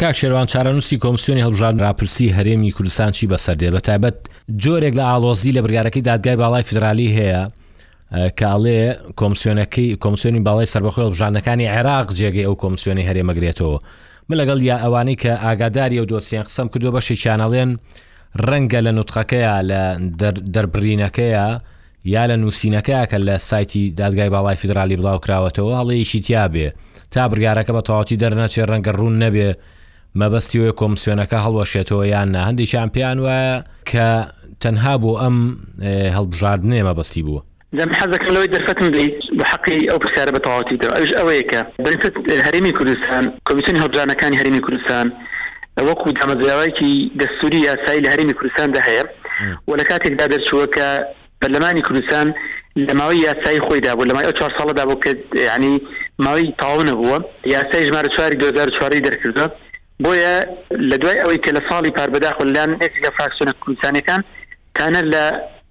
[0.00, 4.16] کاک شێوان چارەنووسی کۆمسیۆنی هەڵژان راپرسی هەرێمی کوردستان چی بەسەردێ بە تایبەت
[4.62, 7.42] جۆرێک لە ئالۆزی لە برگارەکەی دادگای باڵای فدرالی هەیە
[8.40, 8.82] کاڵێ
[9.20, 13.76] کۆمسیۆنەکەی کۆمسیۆنی باڵی سربەخۆی بژانەکانی عێراق جێگەی ئەو کۆمسیۆنی هەرێمەگرێتەوە
[14.28, 17.70] من لەگەڵ یا ئەوانەی کە ئاگاداری ئەو دۆستیان قسەم کردو بەشی چانەڵێن
[18.48, 19.80] ڕەنگە لە نوتقەکەیە لە
[20.54, 21.46] دەربرینەکەیە
[22.14, 26.66] یا لە نووسینەکەیە کە لە سایتی دادگای باڵای فیدراالی بڵاو کراوەتەوە هەڵەیەشی تیاابێ
[27.12, 29.48] تا برگارەکە بە تەواتی دەرنەچێ ڕەنگە ڕوون نەبێ
[30.20, 33.54] مەبەستیەوەی کۆمسیۆنەکە هەڵوەشێتەوە یان هەندی شامپیان وایە
[33.90, 34.06] کە
[34.62, 35.36] تەنها بۆ ئەم
[36.16, 37.42] هەڵبژاردنێ مەبەستی بووە
[37.78, 42.14] لەم حەزەکە لەوەی دەرفەتم بلیت بە حقی ئەو پرسیارە بەتەواتی دا ئەوش ئەوەیەکە بەرفت
[42.46, 45.06] هەرمی کوردستان کۆمیسیون هەبجانەکانی هەرمی کوردستان
[45.88, 49.04] وەکو دامەزیاوایکی دەستوری یاسایی لە هەرمی کوردستاندا هەیە
[49.68, 50.86] و لە کاتێکدا دەرچووە کە
[51.42, 52.26] بەرلەمانی کوردستان
[52.88, 55.10] لە ماوەی یاسایی خۆیدا بوو لە مای ئەو چوار ساڵەدا بۆ کە
[55.50, 55.74] ینی
[56.24, 57.16] ماوەی تاو نەبووە
[57.56, 59.46] یاسای ژمارە چواری 2004 دەرکردە
[60.04, 60.34] بۆیە
[60.90, 64.20] لە دوای ئەوەی کە لە ساڵی پاربداخ لەلاان ئەسگە فراکسیۆنە کوردستانەکان
[64.78, 65.24] تانە لە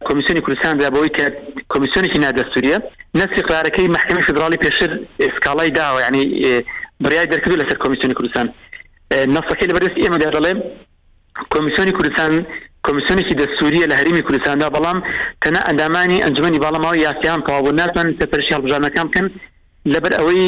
[0.07, 1.25] کمیسیۆنی کوردستان درابەوەی کە
[1.73, 2.77] کمیسیۆنێکی نادەستوریە
[3.19, 4.89] نەسی قرارەکەی محکمی فدراالی پێشتر
[5.27, 6.23] ئسکاڵای داوە ینی
[7.03, 8.45] بریای دەرکردو لەسەر کمیسیۆنی کوردستان
[9.35, 10.51] نەفەکە لە بەرست ئێمە دەڵێ
[11.53, 12.31] کمیسیۆنی کوردستان
[12.87, 14.97] کمیسیۆنێکی دەستوریە لە هەرمی کوردستاندا بەڵام
[15.43, 19.25] تەنە ئەندامانی ئەنجمەی باڵماوە یاسیان تەواو ناتوان تەپەرشی هەڵبژانەکان بکەن
[19.93, 20.45] لەبەر ئەوەی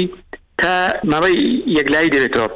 [0.62, 0.72] تا
[1.12, 1.36] ماوەی
[1.78, 2.48] یەکلایی دەبێتەوە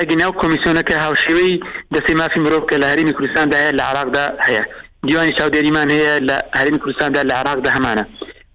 [0.00, 1.52] ئەگەناو کمیسیۆنەکە هاوشێوەی
[1.94, 4.62] دەستی مافی مرۆڤ کە لە هەرمی کوردستان داهەیە لە عراقدا هەیە
[5.08, 8.04] دیوانی چاودێریمان هەیە لە هەرمی کوردستاندا لە عراقدا هەمانە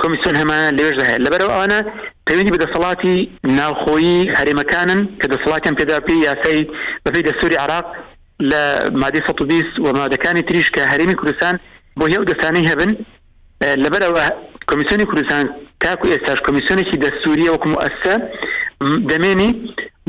[0.02, 1.80] کمیسیون هەمانە لێژدا هەیە لەبەرەوە ئەوانە
[2.28, 3.16] پەیوەندی بە دەسەڵاتی
[3.60, 6.60] ناوخۆیی هەرێمەکانن کە دەسەڵاتیان پێداپی یاسای
[7.06, 7.86] بەپی دەستوری عراق
[8.52, 8.62] لە
[9.02, 11.54] مادەی 120 و مادەکانی تریش کە هەرێمی کوردستان
[12.00, 12.92] بۆ هێو دەستانەی هەبن
[13.84, 14.24] لەبەرەوە
[14.70, 15.46] کمیسیۆنی کوردستان
[15.84, 18.14] تاکو ئێستاش کمیسیۆنێکی دەستوریە وەکم ئەسە
[19.12, 19.50] دەمێنی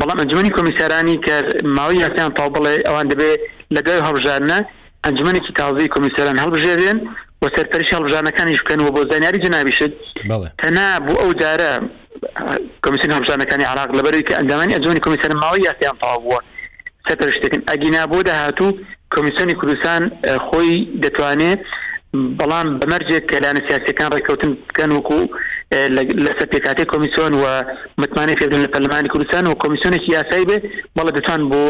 [0.01, 1.35] بەڵام ئەنجمەی کۆمیسارانی کە
[1.77, 3.41] ماوەی یاسیان تاو بڵێ ئەوان دەبێت
[3.77, 4.59] لەگەڵ هەڵژارنە
[5.07, 6.99] ئەنجمەێکی تازی کمیسیران هەڵبژێرێن
[7.41, 9.93] بۆ سەرپەرش هەڵبژانەکانی شکەن و بۆ زانیاری جنابیشت
[10.61, 11.73] تەنا بۆ ئەو دارە
[12.85, 16.41] کمیسیون هەڵبژانەکانی عراق لەبەری کە ئەندامانی ئەجوانی کمیسیەر ماوەی یاسیان تاوا بووە
[17.09, 18.79] سەرپەرشتەکەن ئەگینا بۆ داهاتوو
[19.15, 20.03] کمیسیۆنی کوردستان
[20.49, 20.71] خۆی
[21.05, 21.61] دەتوانێت
[22.39, 25.21] بەڵام بەمەرجێک کە لاەنە سیاسەکان ڕێککەوتن بکەن وکو
[26.27, 27.47] لە سەرپێکاتی کمیسیۆن و
[28.03, 30.59] متمانی فێدن لە پەرلمانی کوردستان و کمیسیۆنێکی یاسایی بێ
[30.97, 31.63] بەڵە دەتوان بۆ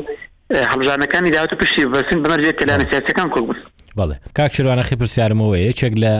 [0.52, 3.56] هەڵژانەکانی داوت پشتی بەسن بمەرجێت کەلانە سیاسەکان کۆ بوون
[3.98, 6.12] بڵێ کاک شیروانەخی پرسیارمەوە یەکێک لە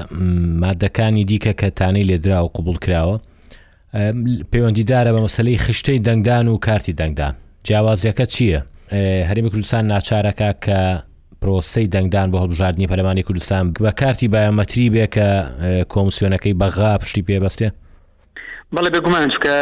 [0.63, 3.19] مادەکانی دیکە کە تانی لێدرا و قوبول کراوە
[4.53, 8.61] پەیوەندیدارە بە مەسلەی خشتەی دەنگدان و کارتی دەنگدان جیاوازیەکە چییە؟
[9.31, 10.79] هەرمی کوردستان ناچارەکە کە
[11.43, 15.27] پرۆسی دەنگدان بە هەڵبژاردننی پەرلمانی کوردستان بە کارتی بایامەتری بێ کە
[15.93, 17.69] کۆمسیۆنەکەی بەغا پشتی پێبەستێ؟
[18.77, 19.55] بەڵێ بگومان چکە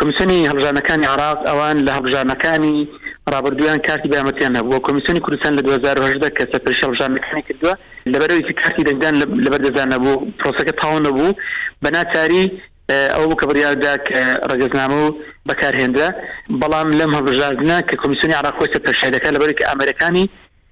[0.00, 2.76] کمیسیۆنی هەڵژانەکانی عراق ئەوان لە هەڵژانەکانی
[3.36, 7.74] رابرردویان کارتی بامەتیان بۆ کمیسیۆنی کوردستان لە 2010 کەسە پێش شەڵژانەکانی کردووە
[8.12, 9.14] لەبەرەوەی کارتی دەنگدان
[9.44, 11.32] لەبەر دەزانە بوو پرۆسەکە تاون نەبوو
[11.84, 12.44] بەناچاری
[13.14, 14.18] ئەو بکە بڕیاردا کە
[14.52, 15.06] ڕگەزنامە و
[15.48, 16.08] بەکارهێنرا
[16.60, 20.24] بەڵام لەم هەبژاردنە کە کمیسیۆنی عراقۆسە پەرشەکە لەبەرکە ئامەرەکانی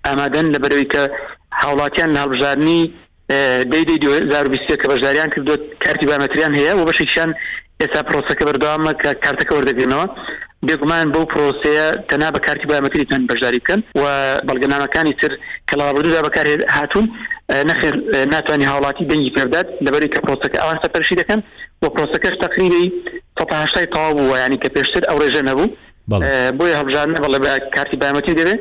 [0.07, 1.03] ئامادەن لەبەرەوەی کە
[1.62, 2.83] هاوڵاتیان هەڵبژاردننی
[3.73, 7.31] دەیدەی 2020 کە بەژاریان کردوت کارتی بامەتریان هەیە و بەشێکیان
[7.81, 10.07] ئێستا پرۆسەکە بەردەوامە کە کارتەکە وەردەگرنەوە
[10.64, 14.05] بێگومان بۆ پرۆسەیە تەنا بە کارتی بامەکەیتان بەشداری بکەن و
[14.49, 15.33] بەڵگەنامەکانی تر
[15.71, 17.07] کەلاوەبردودا بەکارێ هاتوون
[17.71, 17.95] نەخێر
[18.33, 21.40] ناتوانانی هاوڵاتی دەنگی پێدات لەبەری کە پرۆسەکە ئەوان سەپەرشی دەکەن
[21.83, 22.85] و پرۆسەکەش تقریبی
[23.51, 25.66] تەهشتای تاوا بوو ینی کە پێشتر ئەو ڕێژە نەبوو
[26.59, 28.61] بۆی هەبژارنە بەڵێ بە کارتی بامەتی دەبێت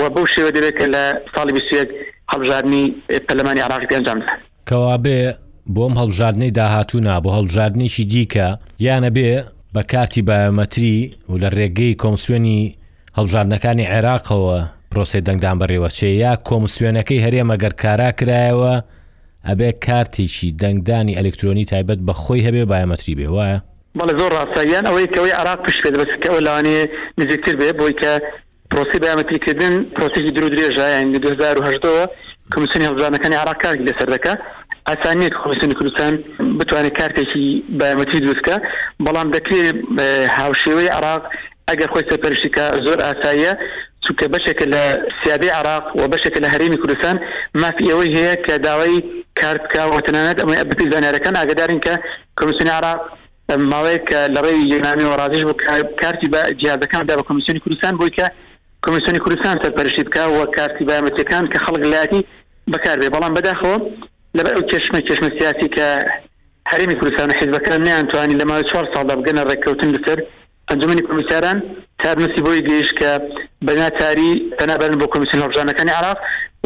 [0.00, 1.02] و بەو شێوە دەبێت کە لە
[1.34, 1.88] ساڵی بسوێک
[2.32, 2.84] هەبژارنی
[3.28, 4.18] پەلەمانی عراقی پێنجام
[4.68, 5.18] کەوا بێ
[5.74, 8.46] بۆم هەڵژاردنەی داهاتوونا بۆ هەڵژاردنێکی دیکە
[8.86, 9.32] یانە بێ
[9.74, 12.60] بە کارتی بایۆمەتری و لە ڕێگەی کۆمسوێنی
[13.18, 14.58] هەڵژاردنەکانی عێراقەوە
[14.90, 18.74] پرۆسی دەنگدان بەڕێوەچێ یا کۆمسوێنەکەی هەرێ مەگەر کارا کرایەوە
[19.50, 23.58] ئەبێ کارتیشی دەنگدانی ئەلکترۆنی تایبەت بە خۆی هەبێ بایۆمەتری بێ وایە
[23.98, 26.78] بەڵ زۆر ڕاستاییان ئەوەی کەەوەی عراق پشت بێت بەسکەەوە لەوانێ
[27.20, 28.12] نزیکتر بێ بۆی کە
[28.70, 32.06] پرۆسی بایامەتریکردن پرۆسیی درو درێژە یان 2010
[32.54, 34.34] کمیسیۆنی هەڵزانەکانی عراقکاری لەسەر دەکە
[34.92, 36.12] ئاسانیت خۆستن کوردستان
[36.60, 37.46] بتوانێت کارتێکی
[37.80, 38.56] بامەتی دروستکە
[39.06, 39.76] بەڵام دەکرێت
[40.38, 41.22] هاوشێوەی عراق
[41.68, 43.52] ئەگەر خۆی سەپەرشتیکە زۆر ئاساییە
[44.04, 44.82] چونکە بەشێکە لە
[45.20, 47.16] سیادی عراق و بەشێکە لە هەرێمی کوردستان
[47.62, 48.96] مافی ئەوەی هەیە کە داوای
[49.40, 51.94] کارتکە وتەنانەت ئەمە بپی زانارەکان ئاگدارین کە
[52.38, 53.00] کمیسیۆنی عراق
[53.72, 55.52] ماوەیەک لە ڕێوی یەنامی و ڕازش بۆ
[56.02, 58.26] کارتی بە جیازەکاندا بە کمیسیۆنی کوردستان بۆی کە
[58.86, 62.20] کمیسیۆنی کوردستان سەرپەرشتی بکە و کارتی بامەتەکان کە خەڵک لایەتی
[62.72, 63.76] بەکاربێ بەڵام بەداخەوە
[64.38, 65.86] لەبەر چشمە چشمە سیاسی کە
[66.72, 70.18] هەرمی کوردستان حیزبەکان نیانتوانی لە ماوەی چوار ساڵدا بگەنە ڕێککەوتن لەسەر
[70.70, 71.56] ئەنجومی کمیساران
[72.02, 73.10] تارنسی بۆی گەیش کە
[73.66, 76.18] بەناتاری بەنابەرن بۆ کمیسیون هەبژانەکانی عراق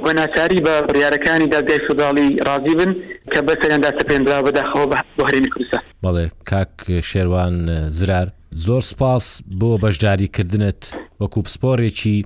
[0.06, 2.90] بەناتاری بە بڕیارەکانی دادگای فداڵی ڕازی بن
[3.32, 4.86] کە بەسەریان داستە پێندرا بەداخەوە
[5.18, 6.74] بە هەرمی کوردستان بەڵێ کاک
[7.10, 7.54] شێوان
[7.98, 10.82] زرار زۆر سپاس بۆ بەشداریکردنت
[11.20, 12.16] وەکو پسپۆرێکی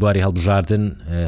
[0.00, 0.84] بواری هەڵبژاردن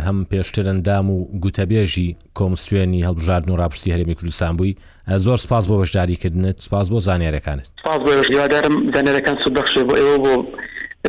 [0.06, 4.74] هەم پێشترەندام و گوتەبێژی کۆمسوێنی هەڵبژاردن و ڕاپشتی هەرمی کوردستان بووی
[5.16, 10.44] زۆر سپاس بۆ بەشداریکردنت سپاس بۆ زانانیارەکانت سپاس بۆدارم زانانیەکان سوبەخش بۆ ئێوە بۆ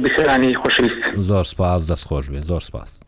[0.03, 3.01] بسرانی خۆشویست زۆر سپاس دەستخۆش بێ زۆر سپاس.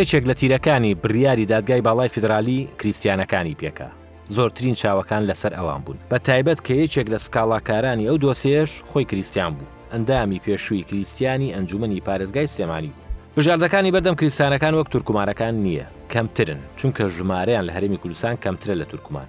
[0.00, 4.05] یەکێک لە تیرەکانی بریاری دادگای باڵای فیدرالی کریسیانەکانی پێکە.
[4.34, 9.52] زۆرترین چاوەکان لەسەر ئەوان بوون بە تایبەت کە یەکێک لە سکاڵاکارانی ئەو دۆسێش خۆی کریسیان
[9.54, 13.02] بوو ئەندامی پێشووی کریسیانی ئەنجومنی پارێزگای سێمانی بوو
[13.36, 19.28] بژاردەکانی بەردەم کریسانەکان وەک تورکمانەکان نییە کەمترن چونکە ژمارەیان لە هەرمی کوردستان کەمترە لە تورکمان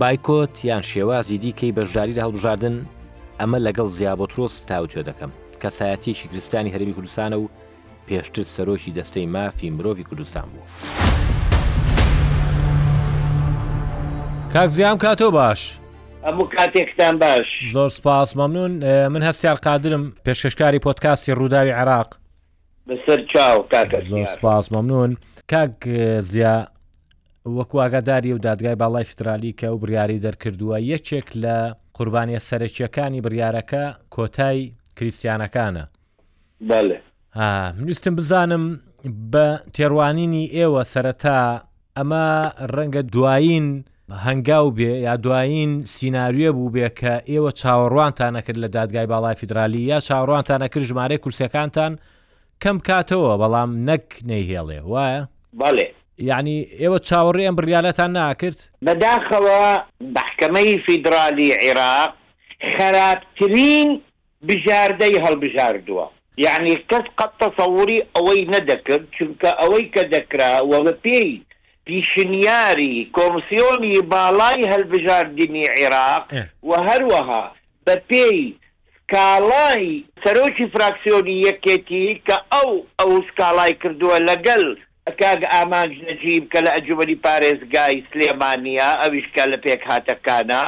[0.00, 2.76] بایکۆت یان شێوازی دیکەی بەژاری لە هەڵبژاردن
[3.40, 5.30] ئەمە لەگەڵ زیابۆترۆس تاوتێ دەکەم
[5.62, 7.48] کەسایەتیشی کریسانی هەرمی کوردستانە و
[8.08, 10.68] پێشتر سەرۆکی دەستەی مافی مرۆڤی کوردستان بوو.
[14.54, 15.78] کاک زیام کاتۆ باش
[16.24, 22.14] هەموو کاتێکتان باش زۆر سپاس مەمنون من هەستیار قادرم پێشکەشکاری پۆتکاستی ڕووداوی عراق
[22.88, 23.64] بەسەر چاو
[24.08, 25.14] زۆر سپاس مەمنون
[25.50, 25.76] کاک
[26.20, 26.66] زیە
[27.58, 33.98] وەکو ئاگاداری و دادگای باڵای فترالی کە و بریاری دەرکردووە یەکێک لە قوربانیە سەرەکیەکانی بریارەکە
[34.14, 35.86] کۆتای کریسیانەکانە
[37.80, 38.80] نووستم بزانم
[39.32, 41.60] بە تێڕوانینی ئێوە سەرەتا
[41.98, 43.84] ئەمە ڕەنگە دوایین
[44.24, 50.00] هەنگاو بێ یا دوایین سینناویە بوو بێ کە ئێوە چاوەڕوانتانەکرد لە دادگای باڵای فیدراالی یا
[50.00, 51.92] چاوەڕوانتانەکرد ژمارە کورسەکانتان
[52.62, 55.22] کەم کاتەوە بەڵام نەک نەیهێڵێ وایە؟
[55.60, 55.88] بەڵێ
[56.30, 59.62] یعنی ئێوە چاوەڕێ ئەم بریالەتان ناکرد؟ لەداخەوە
[60.14, 62.10] بەحکەمەی فیدراالی عێراق
[62.76, 63.88] خراپترین
[64.48, 66.06] بژاردەی هەڵبژاردووە.
[66.46, 71.32] یعنی کەس قەت تەسەوری ئەوەی نەدەکرد چونکە ئەوەی کە دەکرا وەڵە پێی
[71.88, 76.24] پیشنیاری کۆمسیۆنی باڵای هەلبژاردننی عێراق
[76.68, 77.44] و هەروەها
[77.86, 78.54] بە پێی
[79.12, 79.84] کاڵای
[80.24, 84.64] سەرۆکی فراکسیۆنی یەکێتی کە ئەو ئەو سکاڵای کردووە لەگەل
[85.22, 90.62] کاگ ئامانج نەجیب کە لە ئەجوبەری پارێزگای سلێمانیا ئەویشکە لە پێک هاتەکانە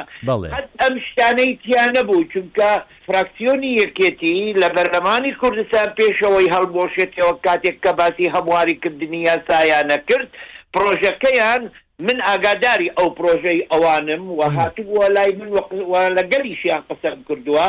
[0.83, 2.71] ئەم شتانەی تیا نەبوو چونکە
[3.07, 10.31] فراکسیۆنی یەکێتی لە بەرلەمانی کوردستان پێشەوەی هەڵبۆشێتەوە کاتێک کە باسی هەمواری کردنی یاسایانە کرد
[10.77, 11.63] پرۆژەکەیان
[12.05, 15.51] من ئاگاداری ئەو پرۆژەی ئەوانم و هاتبووە لای من
[16.19, 17.67] لەگەلی شیان قسەم کردووە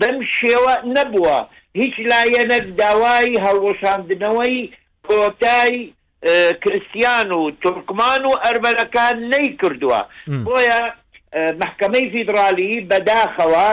[0.00, 1.38] بەم شێوە نەبووە
[1.80, 4.56] هیچ لایەنەک داوای هەڵۆشاندنەوەی
[5.08, 5.74] کۆتای
[6.62, 10.00] کرستیان و تورکمان و ئەربەرەکان نەی کردووە
[10.46, 10.78] بۆیە
[11.62, 13.68] محکمەی فیدراالی بەداخەوە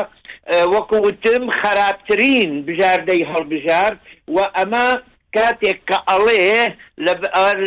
[0.74, 3.94] وەکوتم خراپترین بژاردەی هەڵبژار
[4.36, 4.88] و ئەمە
[5.36, 6.48] کاتێک کە ئەڵێ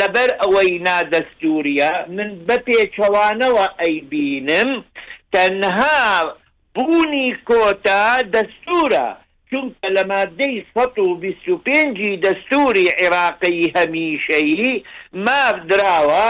[0.01, 4.71] لەبەر ئەوەی نادەستوریە من بە پێچەوانەوە ئەیبینم
[5.35, 6.01] تەنها
[6.75, 9.09] بوونی کۆتا دەستورە
[9.51, 10.57] چونکە لە مادەی
[11.67, 14.75] پێنجی دەستوری عێراقی هەمیشەیی
[15.25, 16.27] ماف درراوە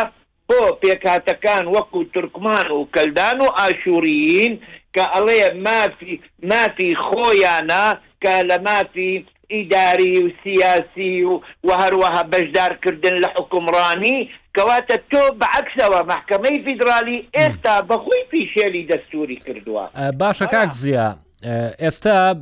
[0.49, 4.53] بۆ پێکاتەکان وەکو ترکمان و کەلدان و ئاشورین
[4.97, 6.15] کە ئەڵێ مافی
[6.51, 7.85] مافی خۆیانە
[8.23, 9.13] کە لە مافی
[9.53, 17.83] ئیداری و سیاسی و و هەروەها بەشدارکردن لە حکومڕانی کەواتە تۆ بەعکسەوە محکمەی فیدرالی ئێستا
[17.89, 21.09] بەخۆی پیشێلی دەستوری کردووە باشە کاک زیە.
[21.85, 22.37] ئێستا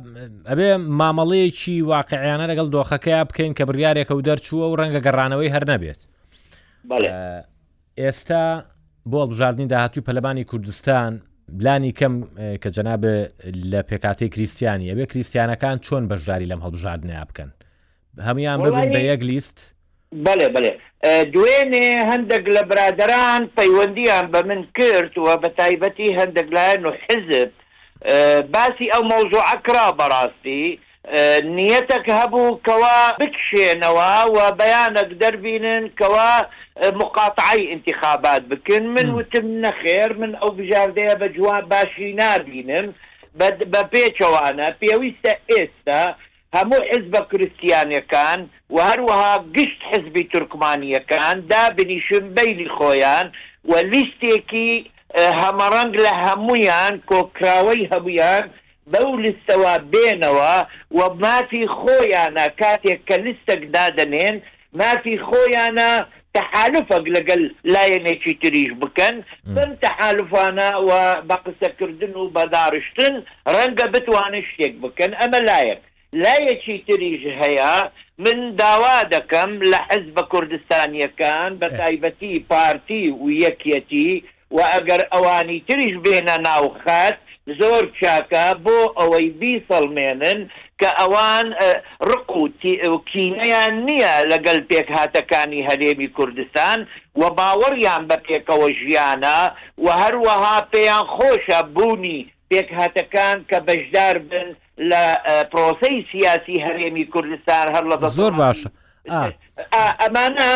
[0.49, 0.69] ئەبێ
[0.99, 6.01] مامەڵەیەکی واقعیانە لەگەڵ دۆخەکەی بکەین کە بریارێکە و دەرچووە و ڕەنگە گەڕانەوەی هەر نەبێت
[7.97, 8.63] ئێستا
[9.11, 11.21] بۆ بژاردننی داهاتوی پەلبانی کوردستان
[11.53, 12.13] بلانی کەم
[12.63, 13.01] کە جەناب
[13.71, 17.49] لە پێکاتی کریسیانی ئەبێ کریسیانەکان چۆن بەشداری لەم هەڵبژاردنیا بکەن
[18.27, 19.75] هەمیان ببن بە یەک لیست
[20.25, 20.71] بڵێ بڵێ
[21.33, 27.49] دوێنێ هەندێک لە برادران پەیوەندیان بە من کرد وە بە تایبەتی هەندێک لایەن و حزب
[28.53, 30.65] باسی ئەو مۆزوع ئەکرا بەڕاستی
[31.57, 36.33] نیەتەك هەبوو کەوا بکشێنەوە و بەیانەك دەربینن کەوا
[36.87, 42.87] مقاطعی انتخابات بکن من وتم نەخێر من ئەو بژاردەیە بە جوان باشی نبینم
[43.73, 46.01] بە پێچەوانە پێویستە ئێستا
[46.57, 48.39] هەموو حز بە کرستیانەکان
[48.75, 53.25] و هەروەها گشت حزبی تورکمانیەکان دابنیشن بینی خۆیان
[53.71, 54.71] و لیستێکی
[55.43, 58.43] هەمەڕەنگ لە هەمویان کۆکراوەی هەمویان
[58.91, 60.55] بەو لستەوە بێنەوە
[60.97, 64.35] و مافی خۆیانە کاتێک کە لستەک دادەنێن
[64.79, 65.91] مافی خۆیانە
[66.37, 67.41] تحالفك لەگەل
[67.73, 69.15] لایەنێکی تریش بکەن
[69.55, 70.91] بم تحالفانە و
[71.29, 73.13] بە قسەکردن و بەدارشتن
[73.53, 75.81] ڕەنگە بتوانێت شتێک بکەن ئەمە لایەک
[76.23, 77.73] لایەکی تریش هەیە
[78.23, 84.11] من داوا دەکەم لە حز بە کوردستانیەکان بە تایبەتی پارتی و یەکەتی
[84.55, 87.17] و ئەگەر ئەوانی تریش بێنە ناوخات
[87.59, 90.39] زۆر چاکە بۆ ئەوەی بیسەڵمێنن
[90.79, 91.47] کە ئەوان
[92.09, 92.29] ڕق
[92.93, 96.79] و کینەیان نییە لەگەل پێک هاتەکانی هەرێمی کوردستان
[97.21, 99.39] و باوەڕیان بە پێکەوە ژیانە
[99.85, 104.47] و هەروەها پێیان خۆشە بوونی پێک هاتەکان کە بەشدار بن
[104.89, 105.03] لە
[105.51, 108.69] پرۆسی سیاسی هەرێمی کوردستان هەر لە زۆر باشە
[110.01, 110.51] ئەمانە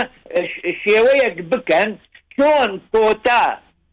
[0.84, 1.90] شێوەیەک بکەن
[2.36, 3.44] چۆن کۆتا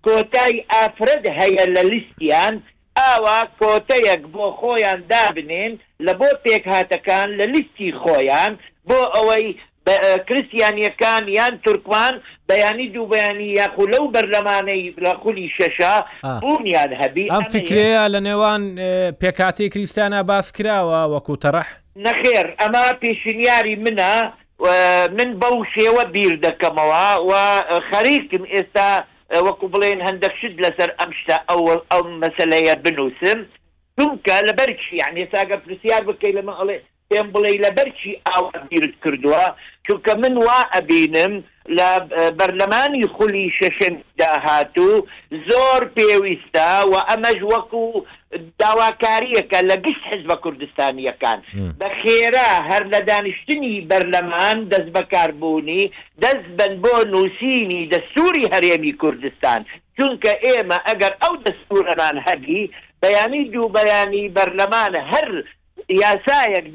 [0.06, 2.54] کۆتای ئافرەت هەیە لە لیستیان
[3.00, 5.72] ئاوا کۆتەیەک بۆ خۆیان دابنین
[6.06, 8.52] لە بۆ پێکهاتەکان لە لیستی خۆیان
[8.88, 9.46] بۆ ئەوەی
[10.28, 12.14] کریسیانیەکان یان تورکوان
[12.50, 15.94] بەیانی دوو بەیانی یاخو لەو بەرلەمانەی لەخولی شەشا
[16.42, 18.62] بوونیان هەبی ئەم فکرەیە لە نێوان
[19.22, 21.68] پێکاتی کریسیانە باس کراوە وەکو تەڕەح
[22.06, 24.14] نەخێر ئەمە پێشنیاری منە
[25.18, 27.32] من بەو شێوە بیر دەکەمەوە و
[27.90, 28.90] خەریکم ئێستا
[29.47, 33.38] وەکو بڵێن هەندێک شت لەسەر ئەم شتا ئەو ئەو مەسلەیە بنووسم
[33.99, 36.77] چونکە لە بەرچی یعنی ساگە پرسیار بکەی لە من ئەڵێ
[37.09, 39.45] پێم بڵێ لە بەرچی ئاوەگیرت کردووە
[39.87, 41.33] چونکە من وا ئەبینم
[41.79, 41.88] لە
[42.40, 45.07] بەرلەمانی خولی شەشم داهاتوو
[45.49, 47.85] زۆر پێویستە و ئەمەش وەکو
[48.61, 51.40] داواکاریەکە لە گشت حز بە کوردستانیەکان
[51.80, 55.85] بە خێرا هەر لە دانیشتنی بەرلەمان دەست بەکاربوونی
[56.22, 59.61] دەست بن بۆ نووسینی دەستوری هەرێمی کوردستان
[59.96, 62.62] چونکە ئێمە ئەگەر ئەو دەستورەمان هەگی
[63.02, 65.28] بەیانی دوو بەیانی بەرلەمانە هەر
[65.90, 66.66] یاسایەک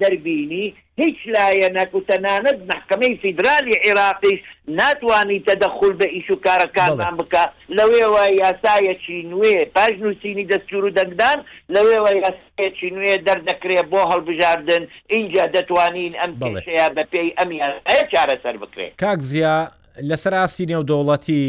[0.00, 7.42] دەربینی هیچ لایەنەک و تەنانەت محکمەی فیدرالی عێراقیش ناتوانانی تەدەخل بە ئیش و کارەکانمان بکە
[7.78, 11.38] لەوێوە یاسایەکی نوێ پاش نووسینی دەستور و دەنگدان
[11.74, 14.82] لەوێوە یاسایەکی نوێ دەردەکرێت بۆ هەڵبژاردن
[15.14, 17.50] اینجا دەتوانین ئەم پێشەیە بە پێی ئەم
[18.12, 19.56] چارەسەر بکرێت کاک زییا
[20.10, 21.42] لەسەر ئاستی نێو دەوڵەتی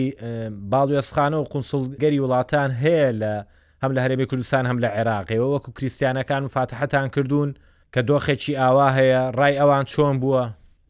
[0.73, 3.35] باڵوێسخانە و قونسڵگەری وڵاتان هەیە لە
[3.83, 7.49] هەم لە هەرێمی کوردستان هەم لە عێراقیەوە وەکو کریسیانەکان فاتحتان کردوون
[7.95, 10.45] کە دۆخێکی ئاوا هەیە ڕای ئەوان چۆن بووە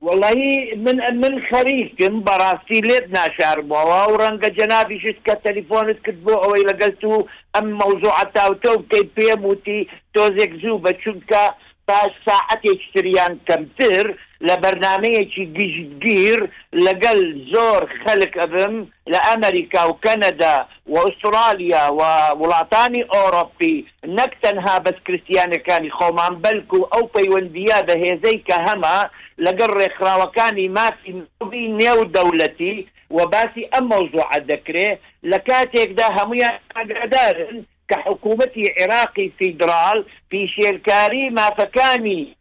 [0.06, 0.52] وڵی
[0.86, 7.02] من من خەریکم بەڕاستی لێت ناشارمەوە و ڕەنگە جەنابیشت کە تەلیفۆنت کرد بۆ ئەوەی لەگەلت
[7.12, 7.16] و
[7.56, 9.80] ئەم مەوزوع تاوتە و پێی پێم وتی
[10.14, 11.44] تۆزێک زوو بە چونکە
[11.88, 14.06] تا ساعتێک سریان کەمتر
[14.48, 16.40] لە بەرنمەیەکی گشتگیر
[16.86, 17.20] لەگەل
[17.54, 18.76] زۆر خەلک ئەبم
[19.14, 20.56] لە ئەمریکا و کەنەدا
[20.92, 22.02] و ئوسترالیا و
[22.42, 23.74] وڵاتانی ئۆڕۆپی
[24.18, 28.98] نەک تەنها بەسکرسیانەکانی خۆمان بەلکو ئەو پەیوەندیە بە هێزەی کە هەمە
[29.46, 32.76] لەگەڵ ڕێکخراوەکانی مافیبی نێو دەوڵەتی
[33.18, 34.90] و باسی ئەم مەوزوعە دەکرێ
[35.32, 37.58] لە کاتێکدا هەمویان ئاگادارن
[37.92, 38.52] كحكومة
[38.82, 42.36] عراقي فيدرال في شيركاري ما فكاني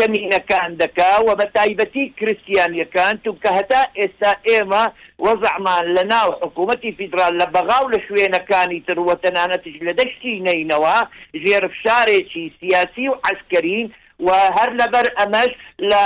[0.00, 4.84] کەمینە کان دەکا و بە تایبەتی کریسیانیەکان توکە هەتا ئێستا ئێمە
[5.24, 10.98] وەزعمان لە ناو حکوومەتی فیدرال لە بەغاو لە شوێنەکانی تروەتەنانەتش لە دەشتی نینەوە
[11.44, 13.86] ژێرفشارێکی سیاسی و عسکەرین
[14.20, 15.52] و هەر لەبەر ئەمەش
[15.90, 16.02] لە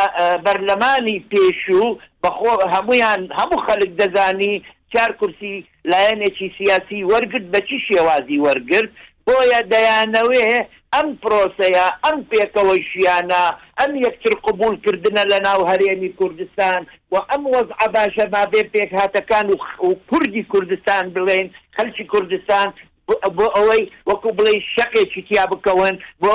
[0.46, 1.88] بەرلەمانی پێشوو
[2.22, 4.54] بەخۆ هەمویان هەموو خەلک دەزانی
[4.94, 5.54] چار کورسی
[5.92, 8.90] لایەنێکی سیاسی وەرگرت بە چی شێوازی وەرگرت
[9.26, 10.44] بۆیە دەیانەوێ
[10.94, 13.44] ئەم پرۆسەیە ئەم پێکەوە ژیانە
[13.78, 16.80] ئەم یەکتر قبولکردنە لە ناو هەرێمی کوردستان
[17.12, 19.56] و ئەم وەزع باشە بابێ پێک هاتەکان و
[20.10, 21.46] کوردی کوردستان بڵێن
[21.76, 22.68] خەلکی کوردستان
[23.10, 26.30] بۆ ئەوەی وەکو بڵێ شەقێکی تیا بکەون بۆ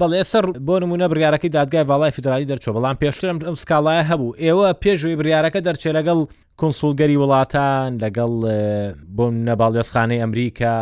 [0.00, 4.66] بەڵێ ئێسەر بۆ نمونە بریارەکەی دادگای باڵای فدرالی دەرچۆ بەڵام پێشترم ئەم سکاڵایە هەبوو ئێوە
[4.82, 6.18] پێشوی بریارەکە دەرچێ لەگەڵ
[6.60, 8.32] کنسولگەری وڵاتان لەگەڵ
[9.16, 10.74] بۆ نەباڵێسخانەی ئەمریکا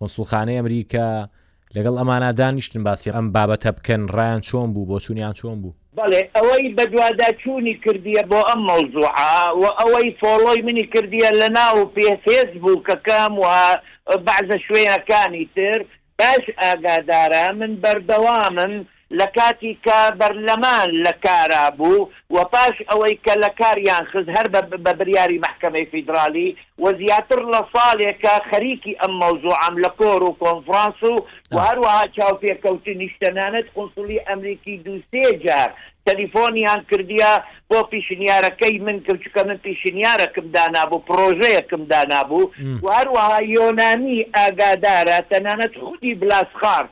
[0.00, 1.08] کنسولخانەی ئەمریکا
[1.76, 6.20] لەگەڵ ئەمانە دانیشتن باسی ئەم بابەتە بکەن ڕیان چۆن بوو بۆ چونیان چۆن بوو بەڵێ
[6.36, 12.82] ئەوەی بەدوواداچوونی کردیە بۆ ئەم مەوزوعە و ئەوەی فۆڵۆی منی کردیە لە ناو پێ فێسبوو
[12.88, 13.46] کەکەم و
[14.26, 15.78] بەعزە شوێنەکانی تر
[16.18, 18.72] باش ئاگادارە من بەردەوامن
[19.18, 24.46] لە کاتی کە بەرلەمان لە کارا بوو و پاش ئەوەی کە لە کاریان خز هەر
[24.54, 31.00] بە بریاری محکمەی فیدراالی و زیاتر لە ساڵێکە خەریکی ئەم مەوزوعام لە کۆر و کۆنفرانس
[31.12, 31.16] و
[31.66, 35.70] هەروەها چاوپێککەوتی نیشتەنانەت قنسولی ئەمریکی دووسێ جار
[36.08, 37.32] تەلیفۆنیان کردیا
[37.70, 42.50] بۆ پیشنیارەکەی من کەچکە من پیشنیارەکەم دانابوو پرۆژەیەکم دانابوو
[42.84, 46.88] و هەروەها یۆنانی ئاگادارە تەنانەت خودی بلاسخارد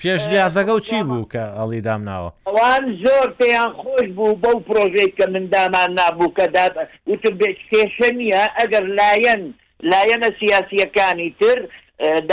[0.00, 5.12] پێش لیازەکە و چی بوو کە ئەڵی دامناوە ئەوان زۆر پێیان خۆش بوو بەو پرۆژێک
[5.18, 6.66] کە مندامان نابوو کە دا
[7.10, 9.42] وتم بێت کێشە نییە ئەگەر لایەن
[9.90, 11.58] لایەنە سیاسیەکانی تر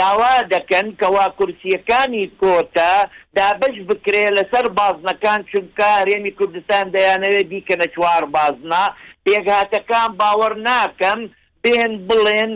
[0.00, 2.92] داوا دەکەن کەوا کورسیەکانی کۆتا
[3.36, 8.84] دابش بکرێ لەسەر بازنەکان چونکە هەرێمی کوردستان دەیانەوێت دیکەنە چوار بازنا
[9.24, 11.20] پێگاتەکان باوەڕ ناکەم
[11.66, 12.52] پێن بڵێن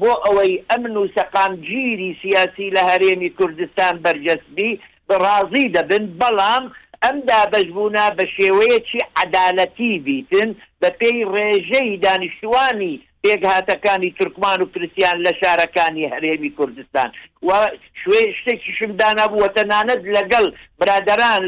[0.00, 4.70] بۆ ئەوەی ئەمن و سەقام گیری سیاسی لە هەرێمی کوردستان بەرجەستبی
[5.22, 6.64] ڕازی دەبن بەڵام
[7.04, 15.32] ئەم دابەشبوونا بە شێوەیەکی عدالەتی بیتن بە پێی ڕێژەی دانیشتوانی پێکهاتەکانی ترکمان و پرسیان لە
[15.40, 17.08] شارەکانی هەرێمی کوردستان
[17.46, 17.48] و
[18.00, 20.44] شوێ شتێکی شمدانە بووەتەنانەت لەگەڵ
[20.80, 21.40] برادران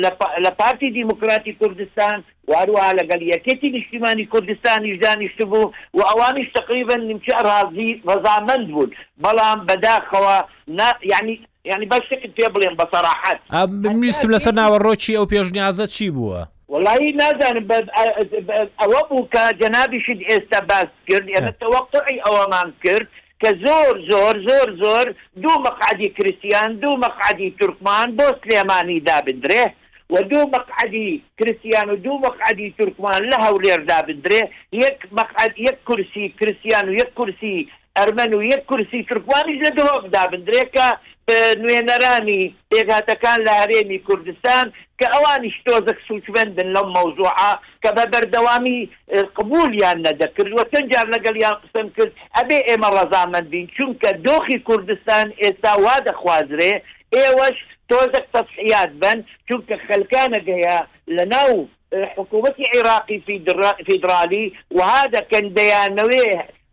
[0.45, 7.33] لە پارتی دیموکراتی کوردستان واروها لەگەل یەکێتی نیشتیمانی کوردستانی ژدانیشت بوو و ئەوانیش تقریبا نیمچە
[7.39, 8.91] ئەراازی بەزامەند بوون
[9.25, 10.37] بەڵام بەداخەوە
[11.13, 11.35] یعنی
[11.65, 13.39] یعنی بەشتێکت پێ بڵێن بەسەراحەت
[14.03, 17.67] میستم لەسەر ناوەڕۆکی ئەو پێشنیازە چی بووە؟ والله نازانم
[18.81, 23.09] ئەوە بوو کە جەنابیشت ئێستا باس کرد ئێمە تەوەقعی ئەوەمان کرد
[23.43, 25.07] کە زۆر زۆر زۆر زۆر
[25.43, 29.65] دوو مەقعدی کریسیان دوو مەقعدی تورکمان بۆ سلێمانی دابدرێ
[30.13, 34.41] ودو مقعدي كريستيانو دو مقعدي تركمان لها ولير بدري
[34.73, 40.87] يك مقعد يك كرسي كريستيانو يك كرسي ئەرمەن و یەک کورسی ترکوانیش لە دۆبدا بدرێکە
[41.63, 44.67] نوێنەرانی تێگاتەکان لە هەرێمی کوردستان
[44.99, 47.53] کە ئەوانی شتۆزەک سوچبند بن لەم مەوزوعا
[47.83, 48.79] کە بە بەردەوامی
[49.37, 56.73] قبولیان نەدەکردوە تەنجار لەگەڵیان قسم کرد ئەبێ ئێمە ڕەزامەندین چونکە دۆخی کوردستان ئێستا وا دەخوازرێ
[57.17, 59.17] ئێوەش تۆزك تصحيات بن
[59.49, 60.79] چونکە خەلکانە گەیە
[61.17, 61.55] لە ناو
[62.17, 63.19] حکوومەتی عێراقی
[63.87, 64.45] فیدراالی
[64.79, 66.27] وهذا کەندەیانەوێ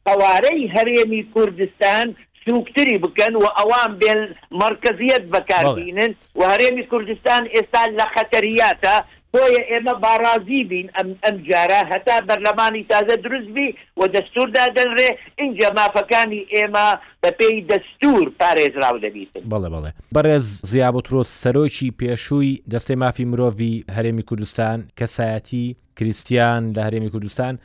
[0.07, 2.07] قوارەی هەرێمی کوردستان
[2.45, 4.21] سوکتری بکەن و ئەوان بێن
[4.63, 8.95] مرکزیت بەکاربینن و هەرێمی کوردستان ئێستا لە خەتەریاتە
[9.35, 15.09] بۆیە ئێمە باڕازی بین ئەم ئەم جارە هەتا بەرلەمانی تازە دروستبی و دەستوردا دەنرێ
[15.41, 16.87] اینجا مافەکانی ئێمە
[17.25, 24.23] بە پێی دەستور پارێزراو دەبیتن بڵێ بڵێ بەڕێز زیابترۆ سەرۆکی پێشووی دەستەی مافی مرۆڤی هەرێمی
[24.29, 25.65] کوردستان کەسایەتی
[25.97, 27.55] کریسیان لە هەرێمی کوردستان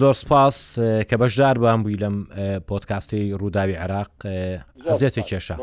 [0.00, 0.56] زۆر سپاس
[1.10, 2.16] کە بەشدار بەم بووی لەم
[2.70, 4.10] پۆتکاستی ڕووداوی عراق
[5.00, 5.54] زیێتی کێشە.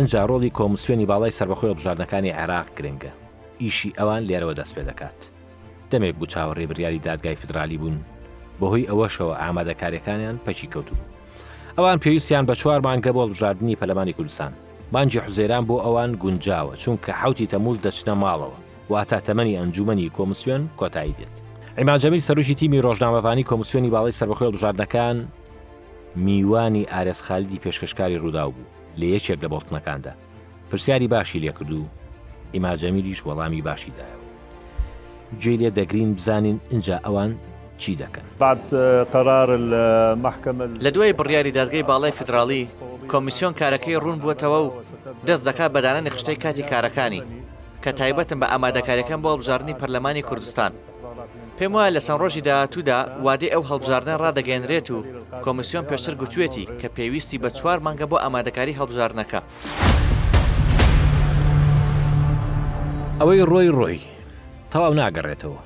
[0.00, 3.12] ئەجا ڕۆڵی کۆمسیۆنی باڵای سربەخۆی بژاردنەکانی عێراق گرنگە
[3.62, 5.18] ئیشی ئەوان لێرەوە دەست پێ دەکات
[5.90, 7.98] دەمێک بوو چاوە ڕێبریاری دادگای فدرالی بوون
[8.60, 11.06] بەهۆی ئەوەشەوە ئامادەکاریەکانیان پەچی کەوتبوو
[11.78, 14.52] ئەوان پێویستیان بە چوار مانگە بۆ بژاردننی پەلمانی کوردستان
[14.92, 18.58] مانجی حوزێران بۆ ئەوان گونجاوە چونکە حوتی تەموز دەچنە ماڵەوە
[18.92, 21.34] واتا تەمەنی ئەنجومی کۆمسیۆن کۆتایی دێت
[21.78, 25.16] ئەماجەمیل سەرروشی تیمی ڕۆژنامەوانی کۆمسیۆنی باڵی سەربەخۆی بژاردنەکان
[26.24, 30.12] میوانی ئارێسخالیدی پێشکەشکاری ڕوودا بوو لە یەکێک لە بۆفتنەکاندا
[30.70, 31.84] پرسیاری باشی لێ کردو
[32.54, 34.26] ئیماجەمیریش وەڵامی باشیدایەوە
[35.40, 37.32] جێ لێ دەگرین بزانین اینجا ئەوان
[37.78, 38.60] چی دەکەن بعد
[39.12, 39.48] قرار
[40.26, 42.64] محکمە لە دوای بڕیاری دادگەی باڵای فدراڵی
[43.10, 44.70] کۆمیسیۆن کارەکەی ڕوون بووتەوە و
[45.26, 47.22] دەست دەکا بەدانە نەخشتەی کاتی کارەکانی
[47.82, 50.72] کە تایبەتم بە ئامادەکاریەکەم بۆ بژارنی پەرلەمانی کوردستان
[51.60, 54.98] پێم وایە لە چەند ڕۆژی داهاتوودا وادەی ئەو هەڵبژاردن ڕدەگەێنرێت و
[55.44, 59.40] کۆمسیۆن پێشتر گوتوێتی کە پێویستی بە چوار مانگە بۆ ئامادەکاری هەڵبژارنەکە.
[63.20, 63.98] ئەوەی ڕۆی ڕۆی
[64.70, 65.60] تەواو ناگەڕێتەوە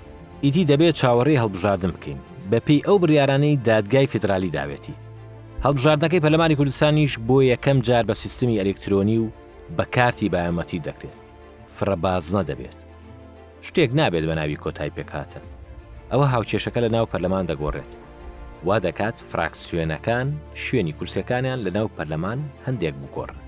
[0.45, 2.19] ئیدی دەبێت چاوەڕی هەڵبژاردن بکەین
[2.51, 4.95] بە پێی ئەو بریارانەی دادگای فدرالی داوێتی
[5.65, 9.27] هەڵبژاردنەکەی پەلمانی کوردستانیش بۆ یەکەم جار بە سیستمی ئەلکترۆنی و
[9.77, 11.19] بە کارتی بایەمەتی دەکرێت
[11.77, 12.77] فرەباز نەدەبێت
[13.67, 15.43] شتێک نابێت بە ناوی کۆتای پێکاتە
[16.13, 17.91] ئەوە هاوکێشەکە لە ناو پەرلەمان دەگۆڕێت
[18.67, 20.27] وا دەکات فراکسیۆنەکان
[20.65, 23.39] شوێنی کورسەکانیان لە ناو پەرلەمان هەندێک بگۆڕن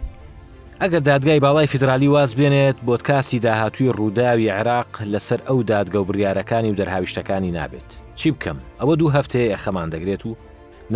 [0.81, 6.71] ئەگەر دادگای باڵای فیدرالی واز بێنێت بۆتکاسی داهاتووی ڕووداوی عێراق لەسەر ئەو دادگە و بریارەکانی
[6.73, 7.91] و دەرهاویشتەکانی نابێت
[8.21, 10.37] چی بکەم ئەوە دوو هەفتەیە ئەخەمان دەگرێت و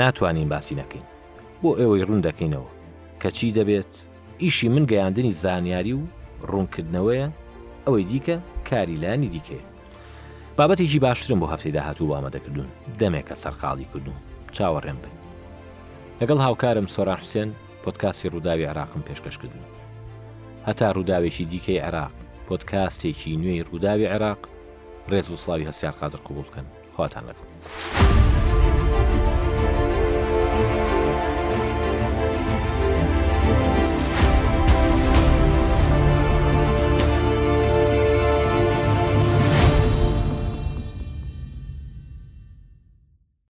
[0.01, 1.07] ناتوانین باسی نەکەین
[1.63, 2.71] بۆ ئێوەی ڕوون دەکەینەوە
[3.21, 3.93] کە چی دەبێت
[4.43, 6.03] ئیشی من گەیاندنی زانیاری و
[6.51, 7.27] ڕوونکردنەوەیە
[7.87, 8.37] ئەوەی دیکە
[8.69, 9.70] کاریلانی دیکەێت
[10.61, 12.69] بابەتێکی باشترم بۆ هەفتەی داهاتوو ئامادەکردوون
[13.01, 14.21] دەمێک کە سەرقاڵی کردوون
[14.57, 15.15] چاوەڕێم بن
[16.21, 17.51] لەگەڵ هاوکارم سۆران حوسێن
[17.85, 19.65] پۆتکاسی ڕووداوی عراقم پێشکەشکردن
[20.69, 22.13] هەتا ڕووداوێکی دیکەی عراق
[22.49, 24.41] پۆتکاستێکی نوێی ڕووداوی عراق
[25.11, 27.57] ڕێز و سڵاوی هەستار قادر قوبولکەن خواتان لەگەڵ.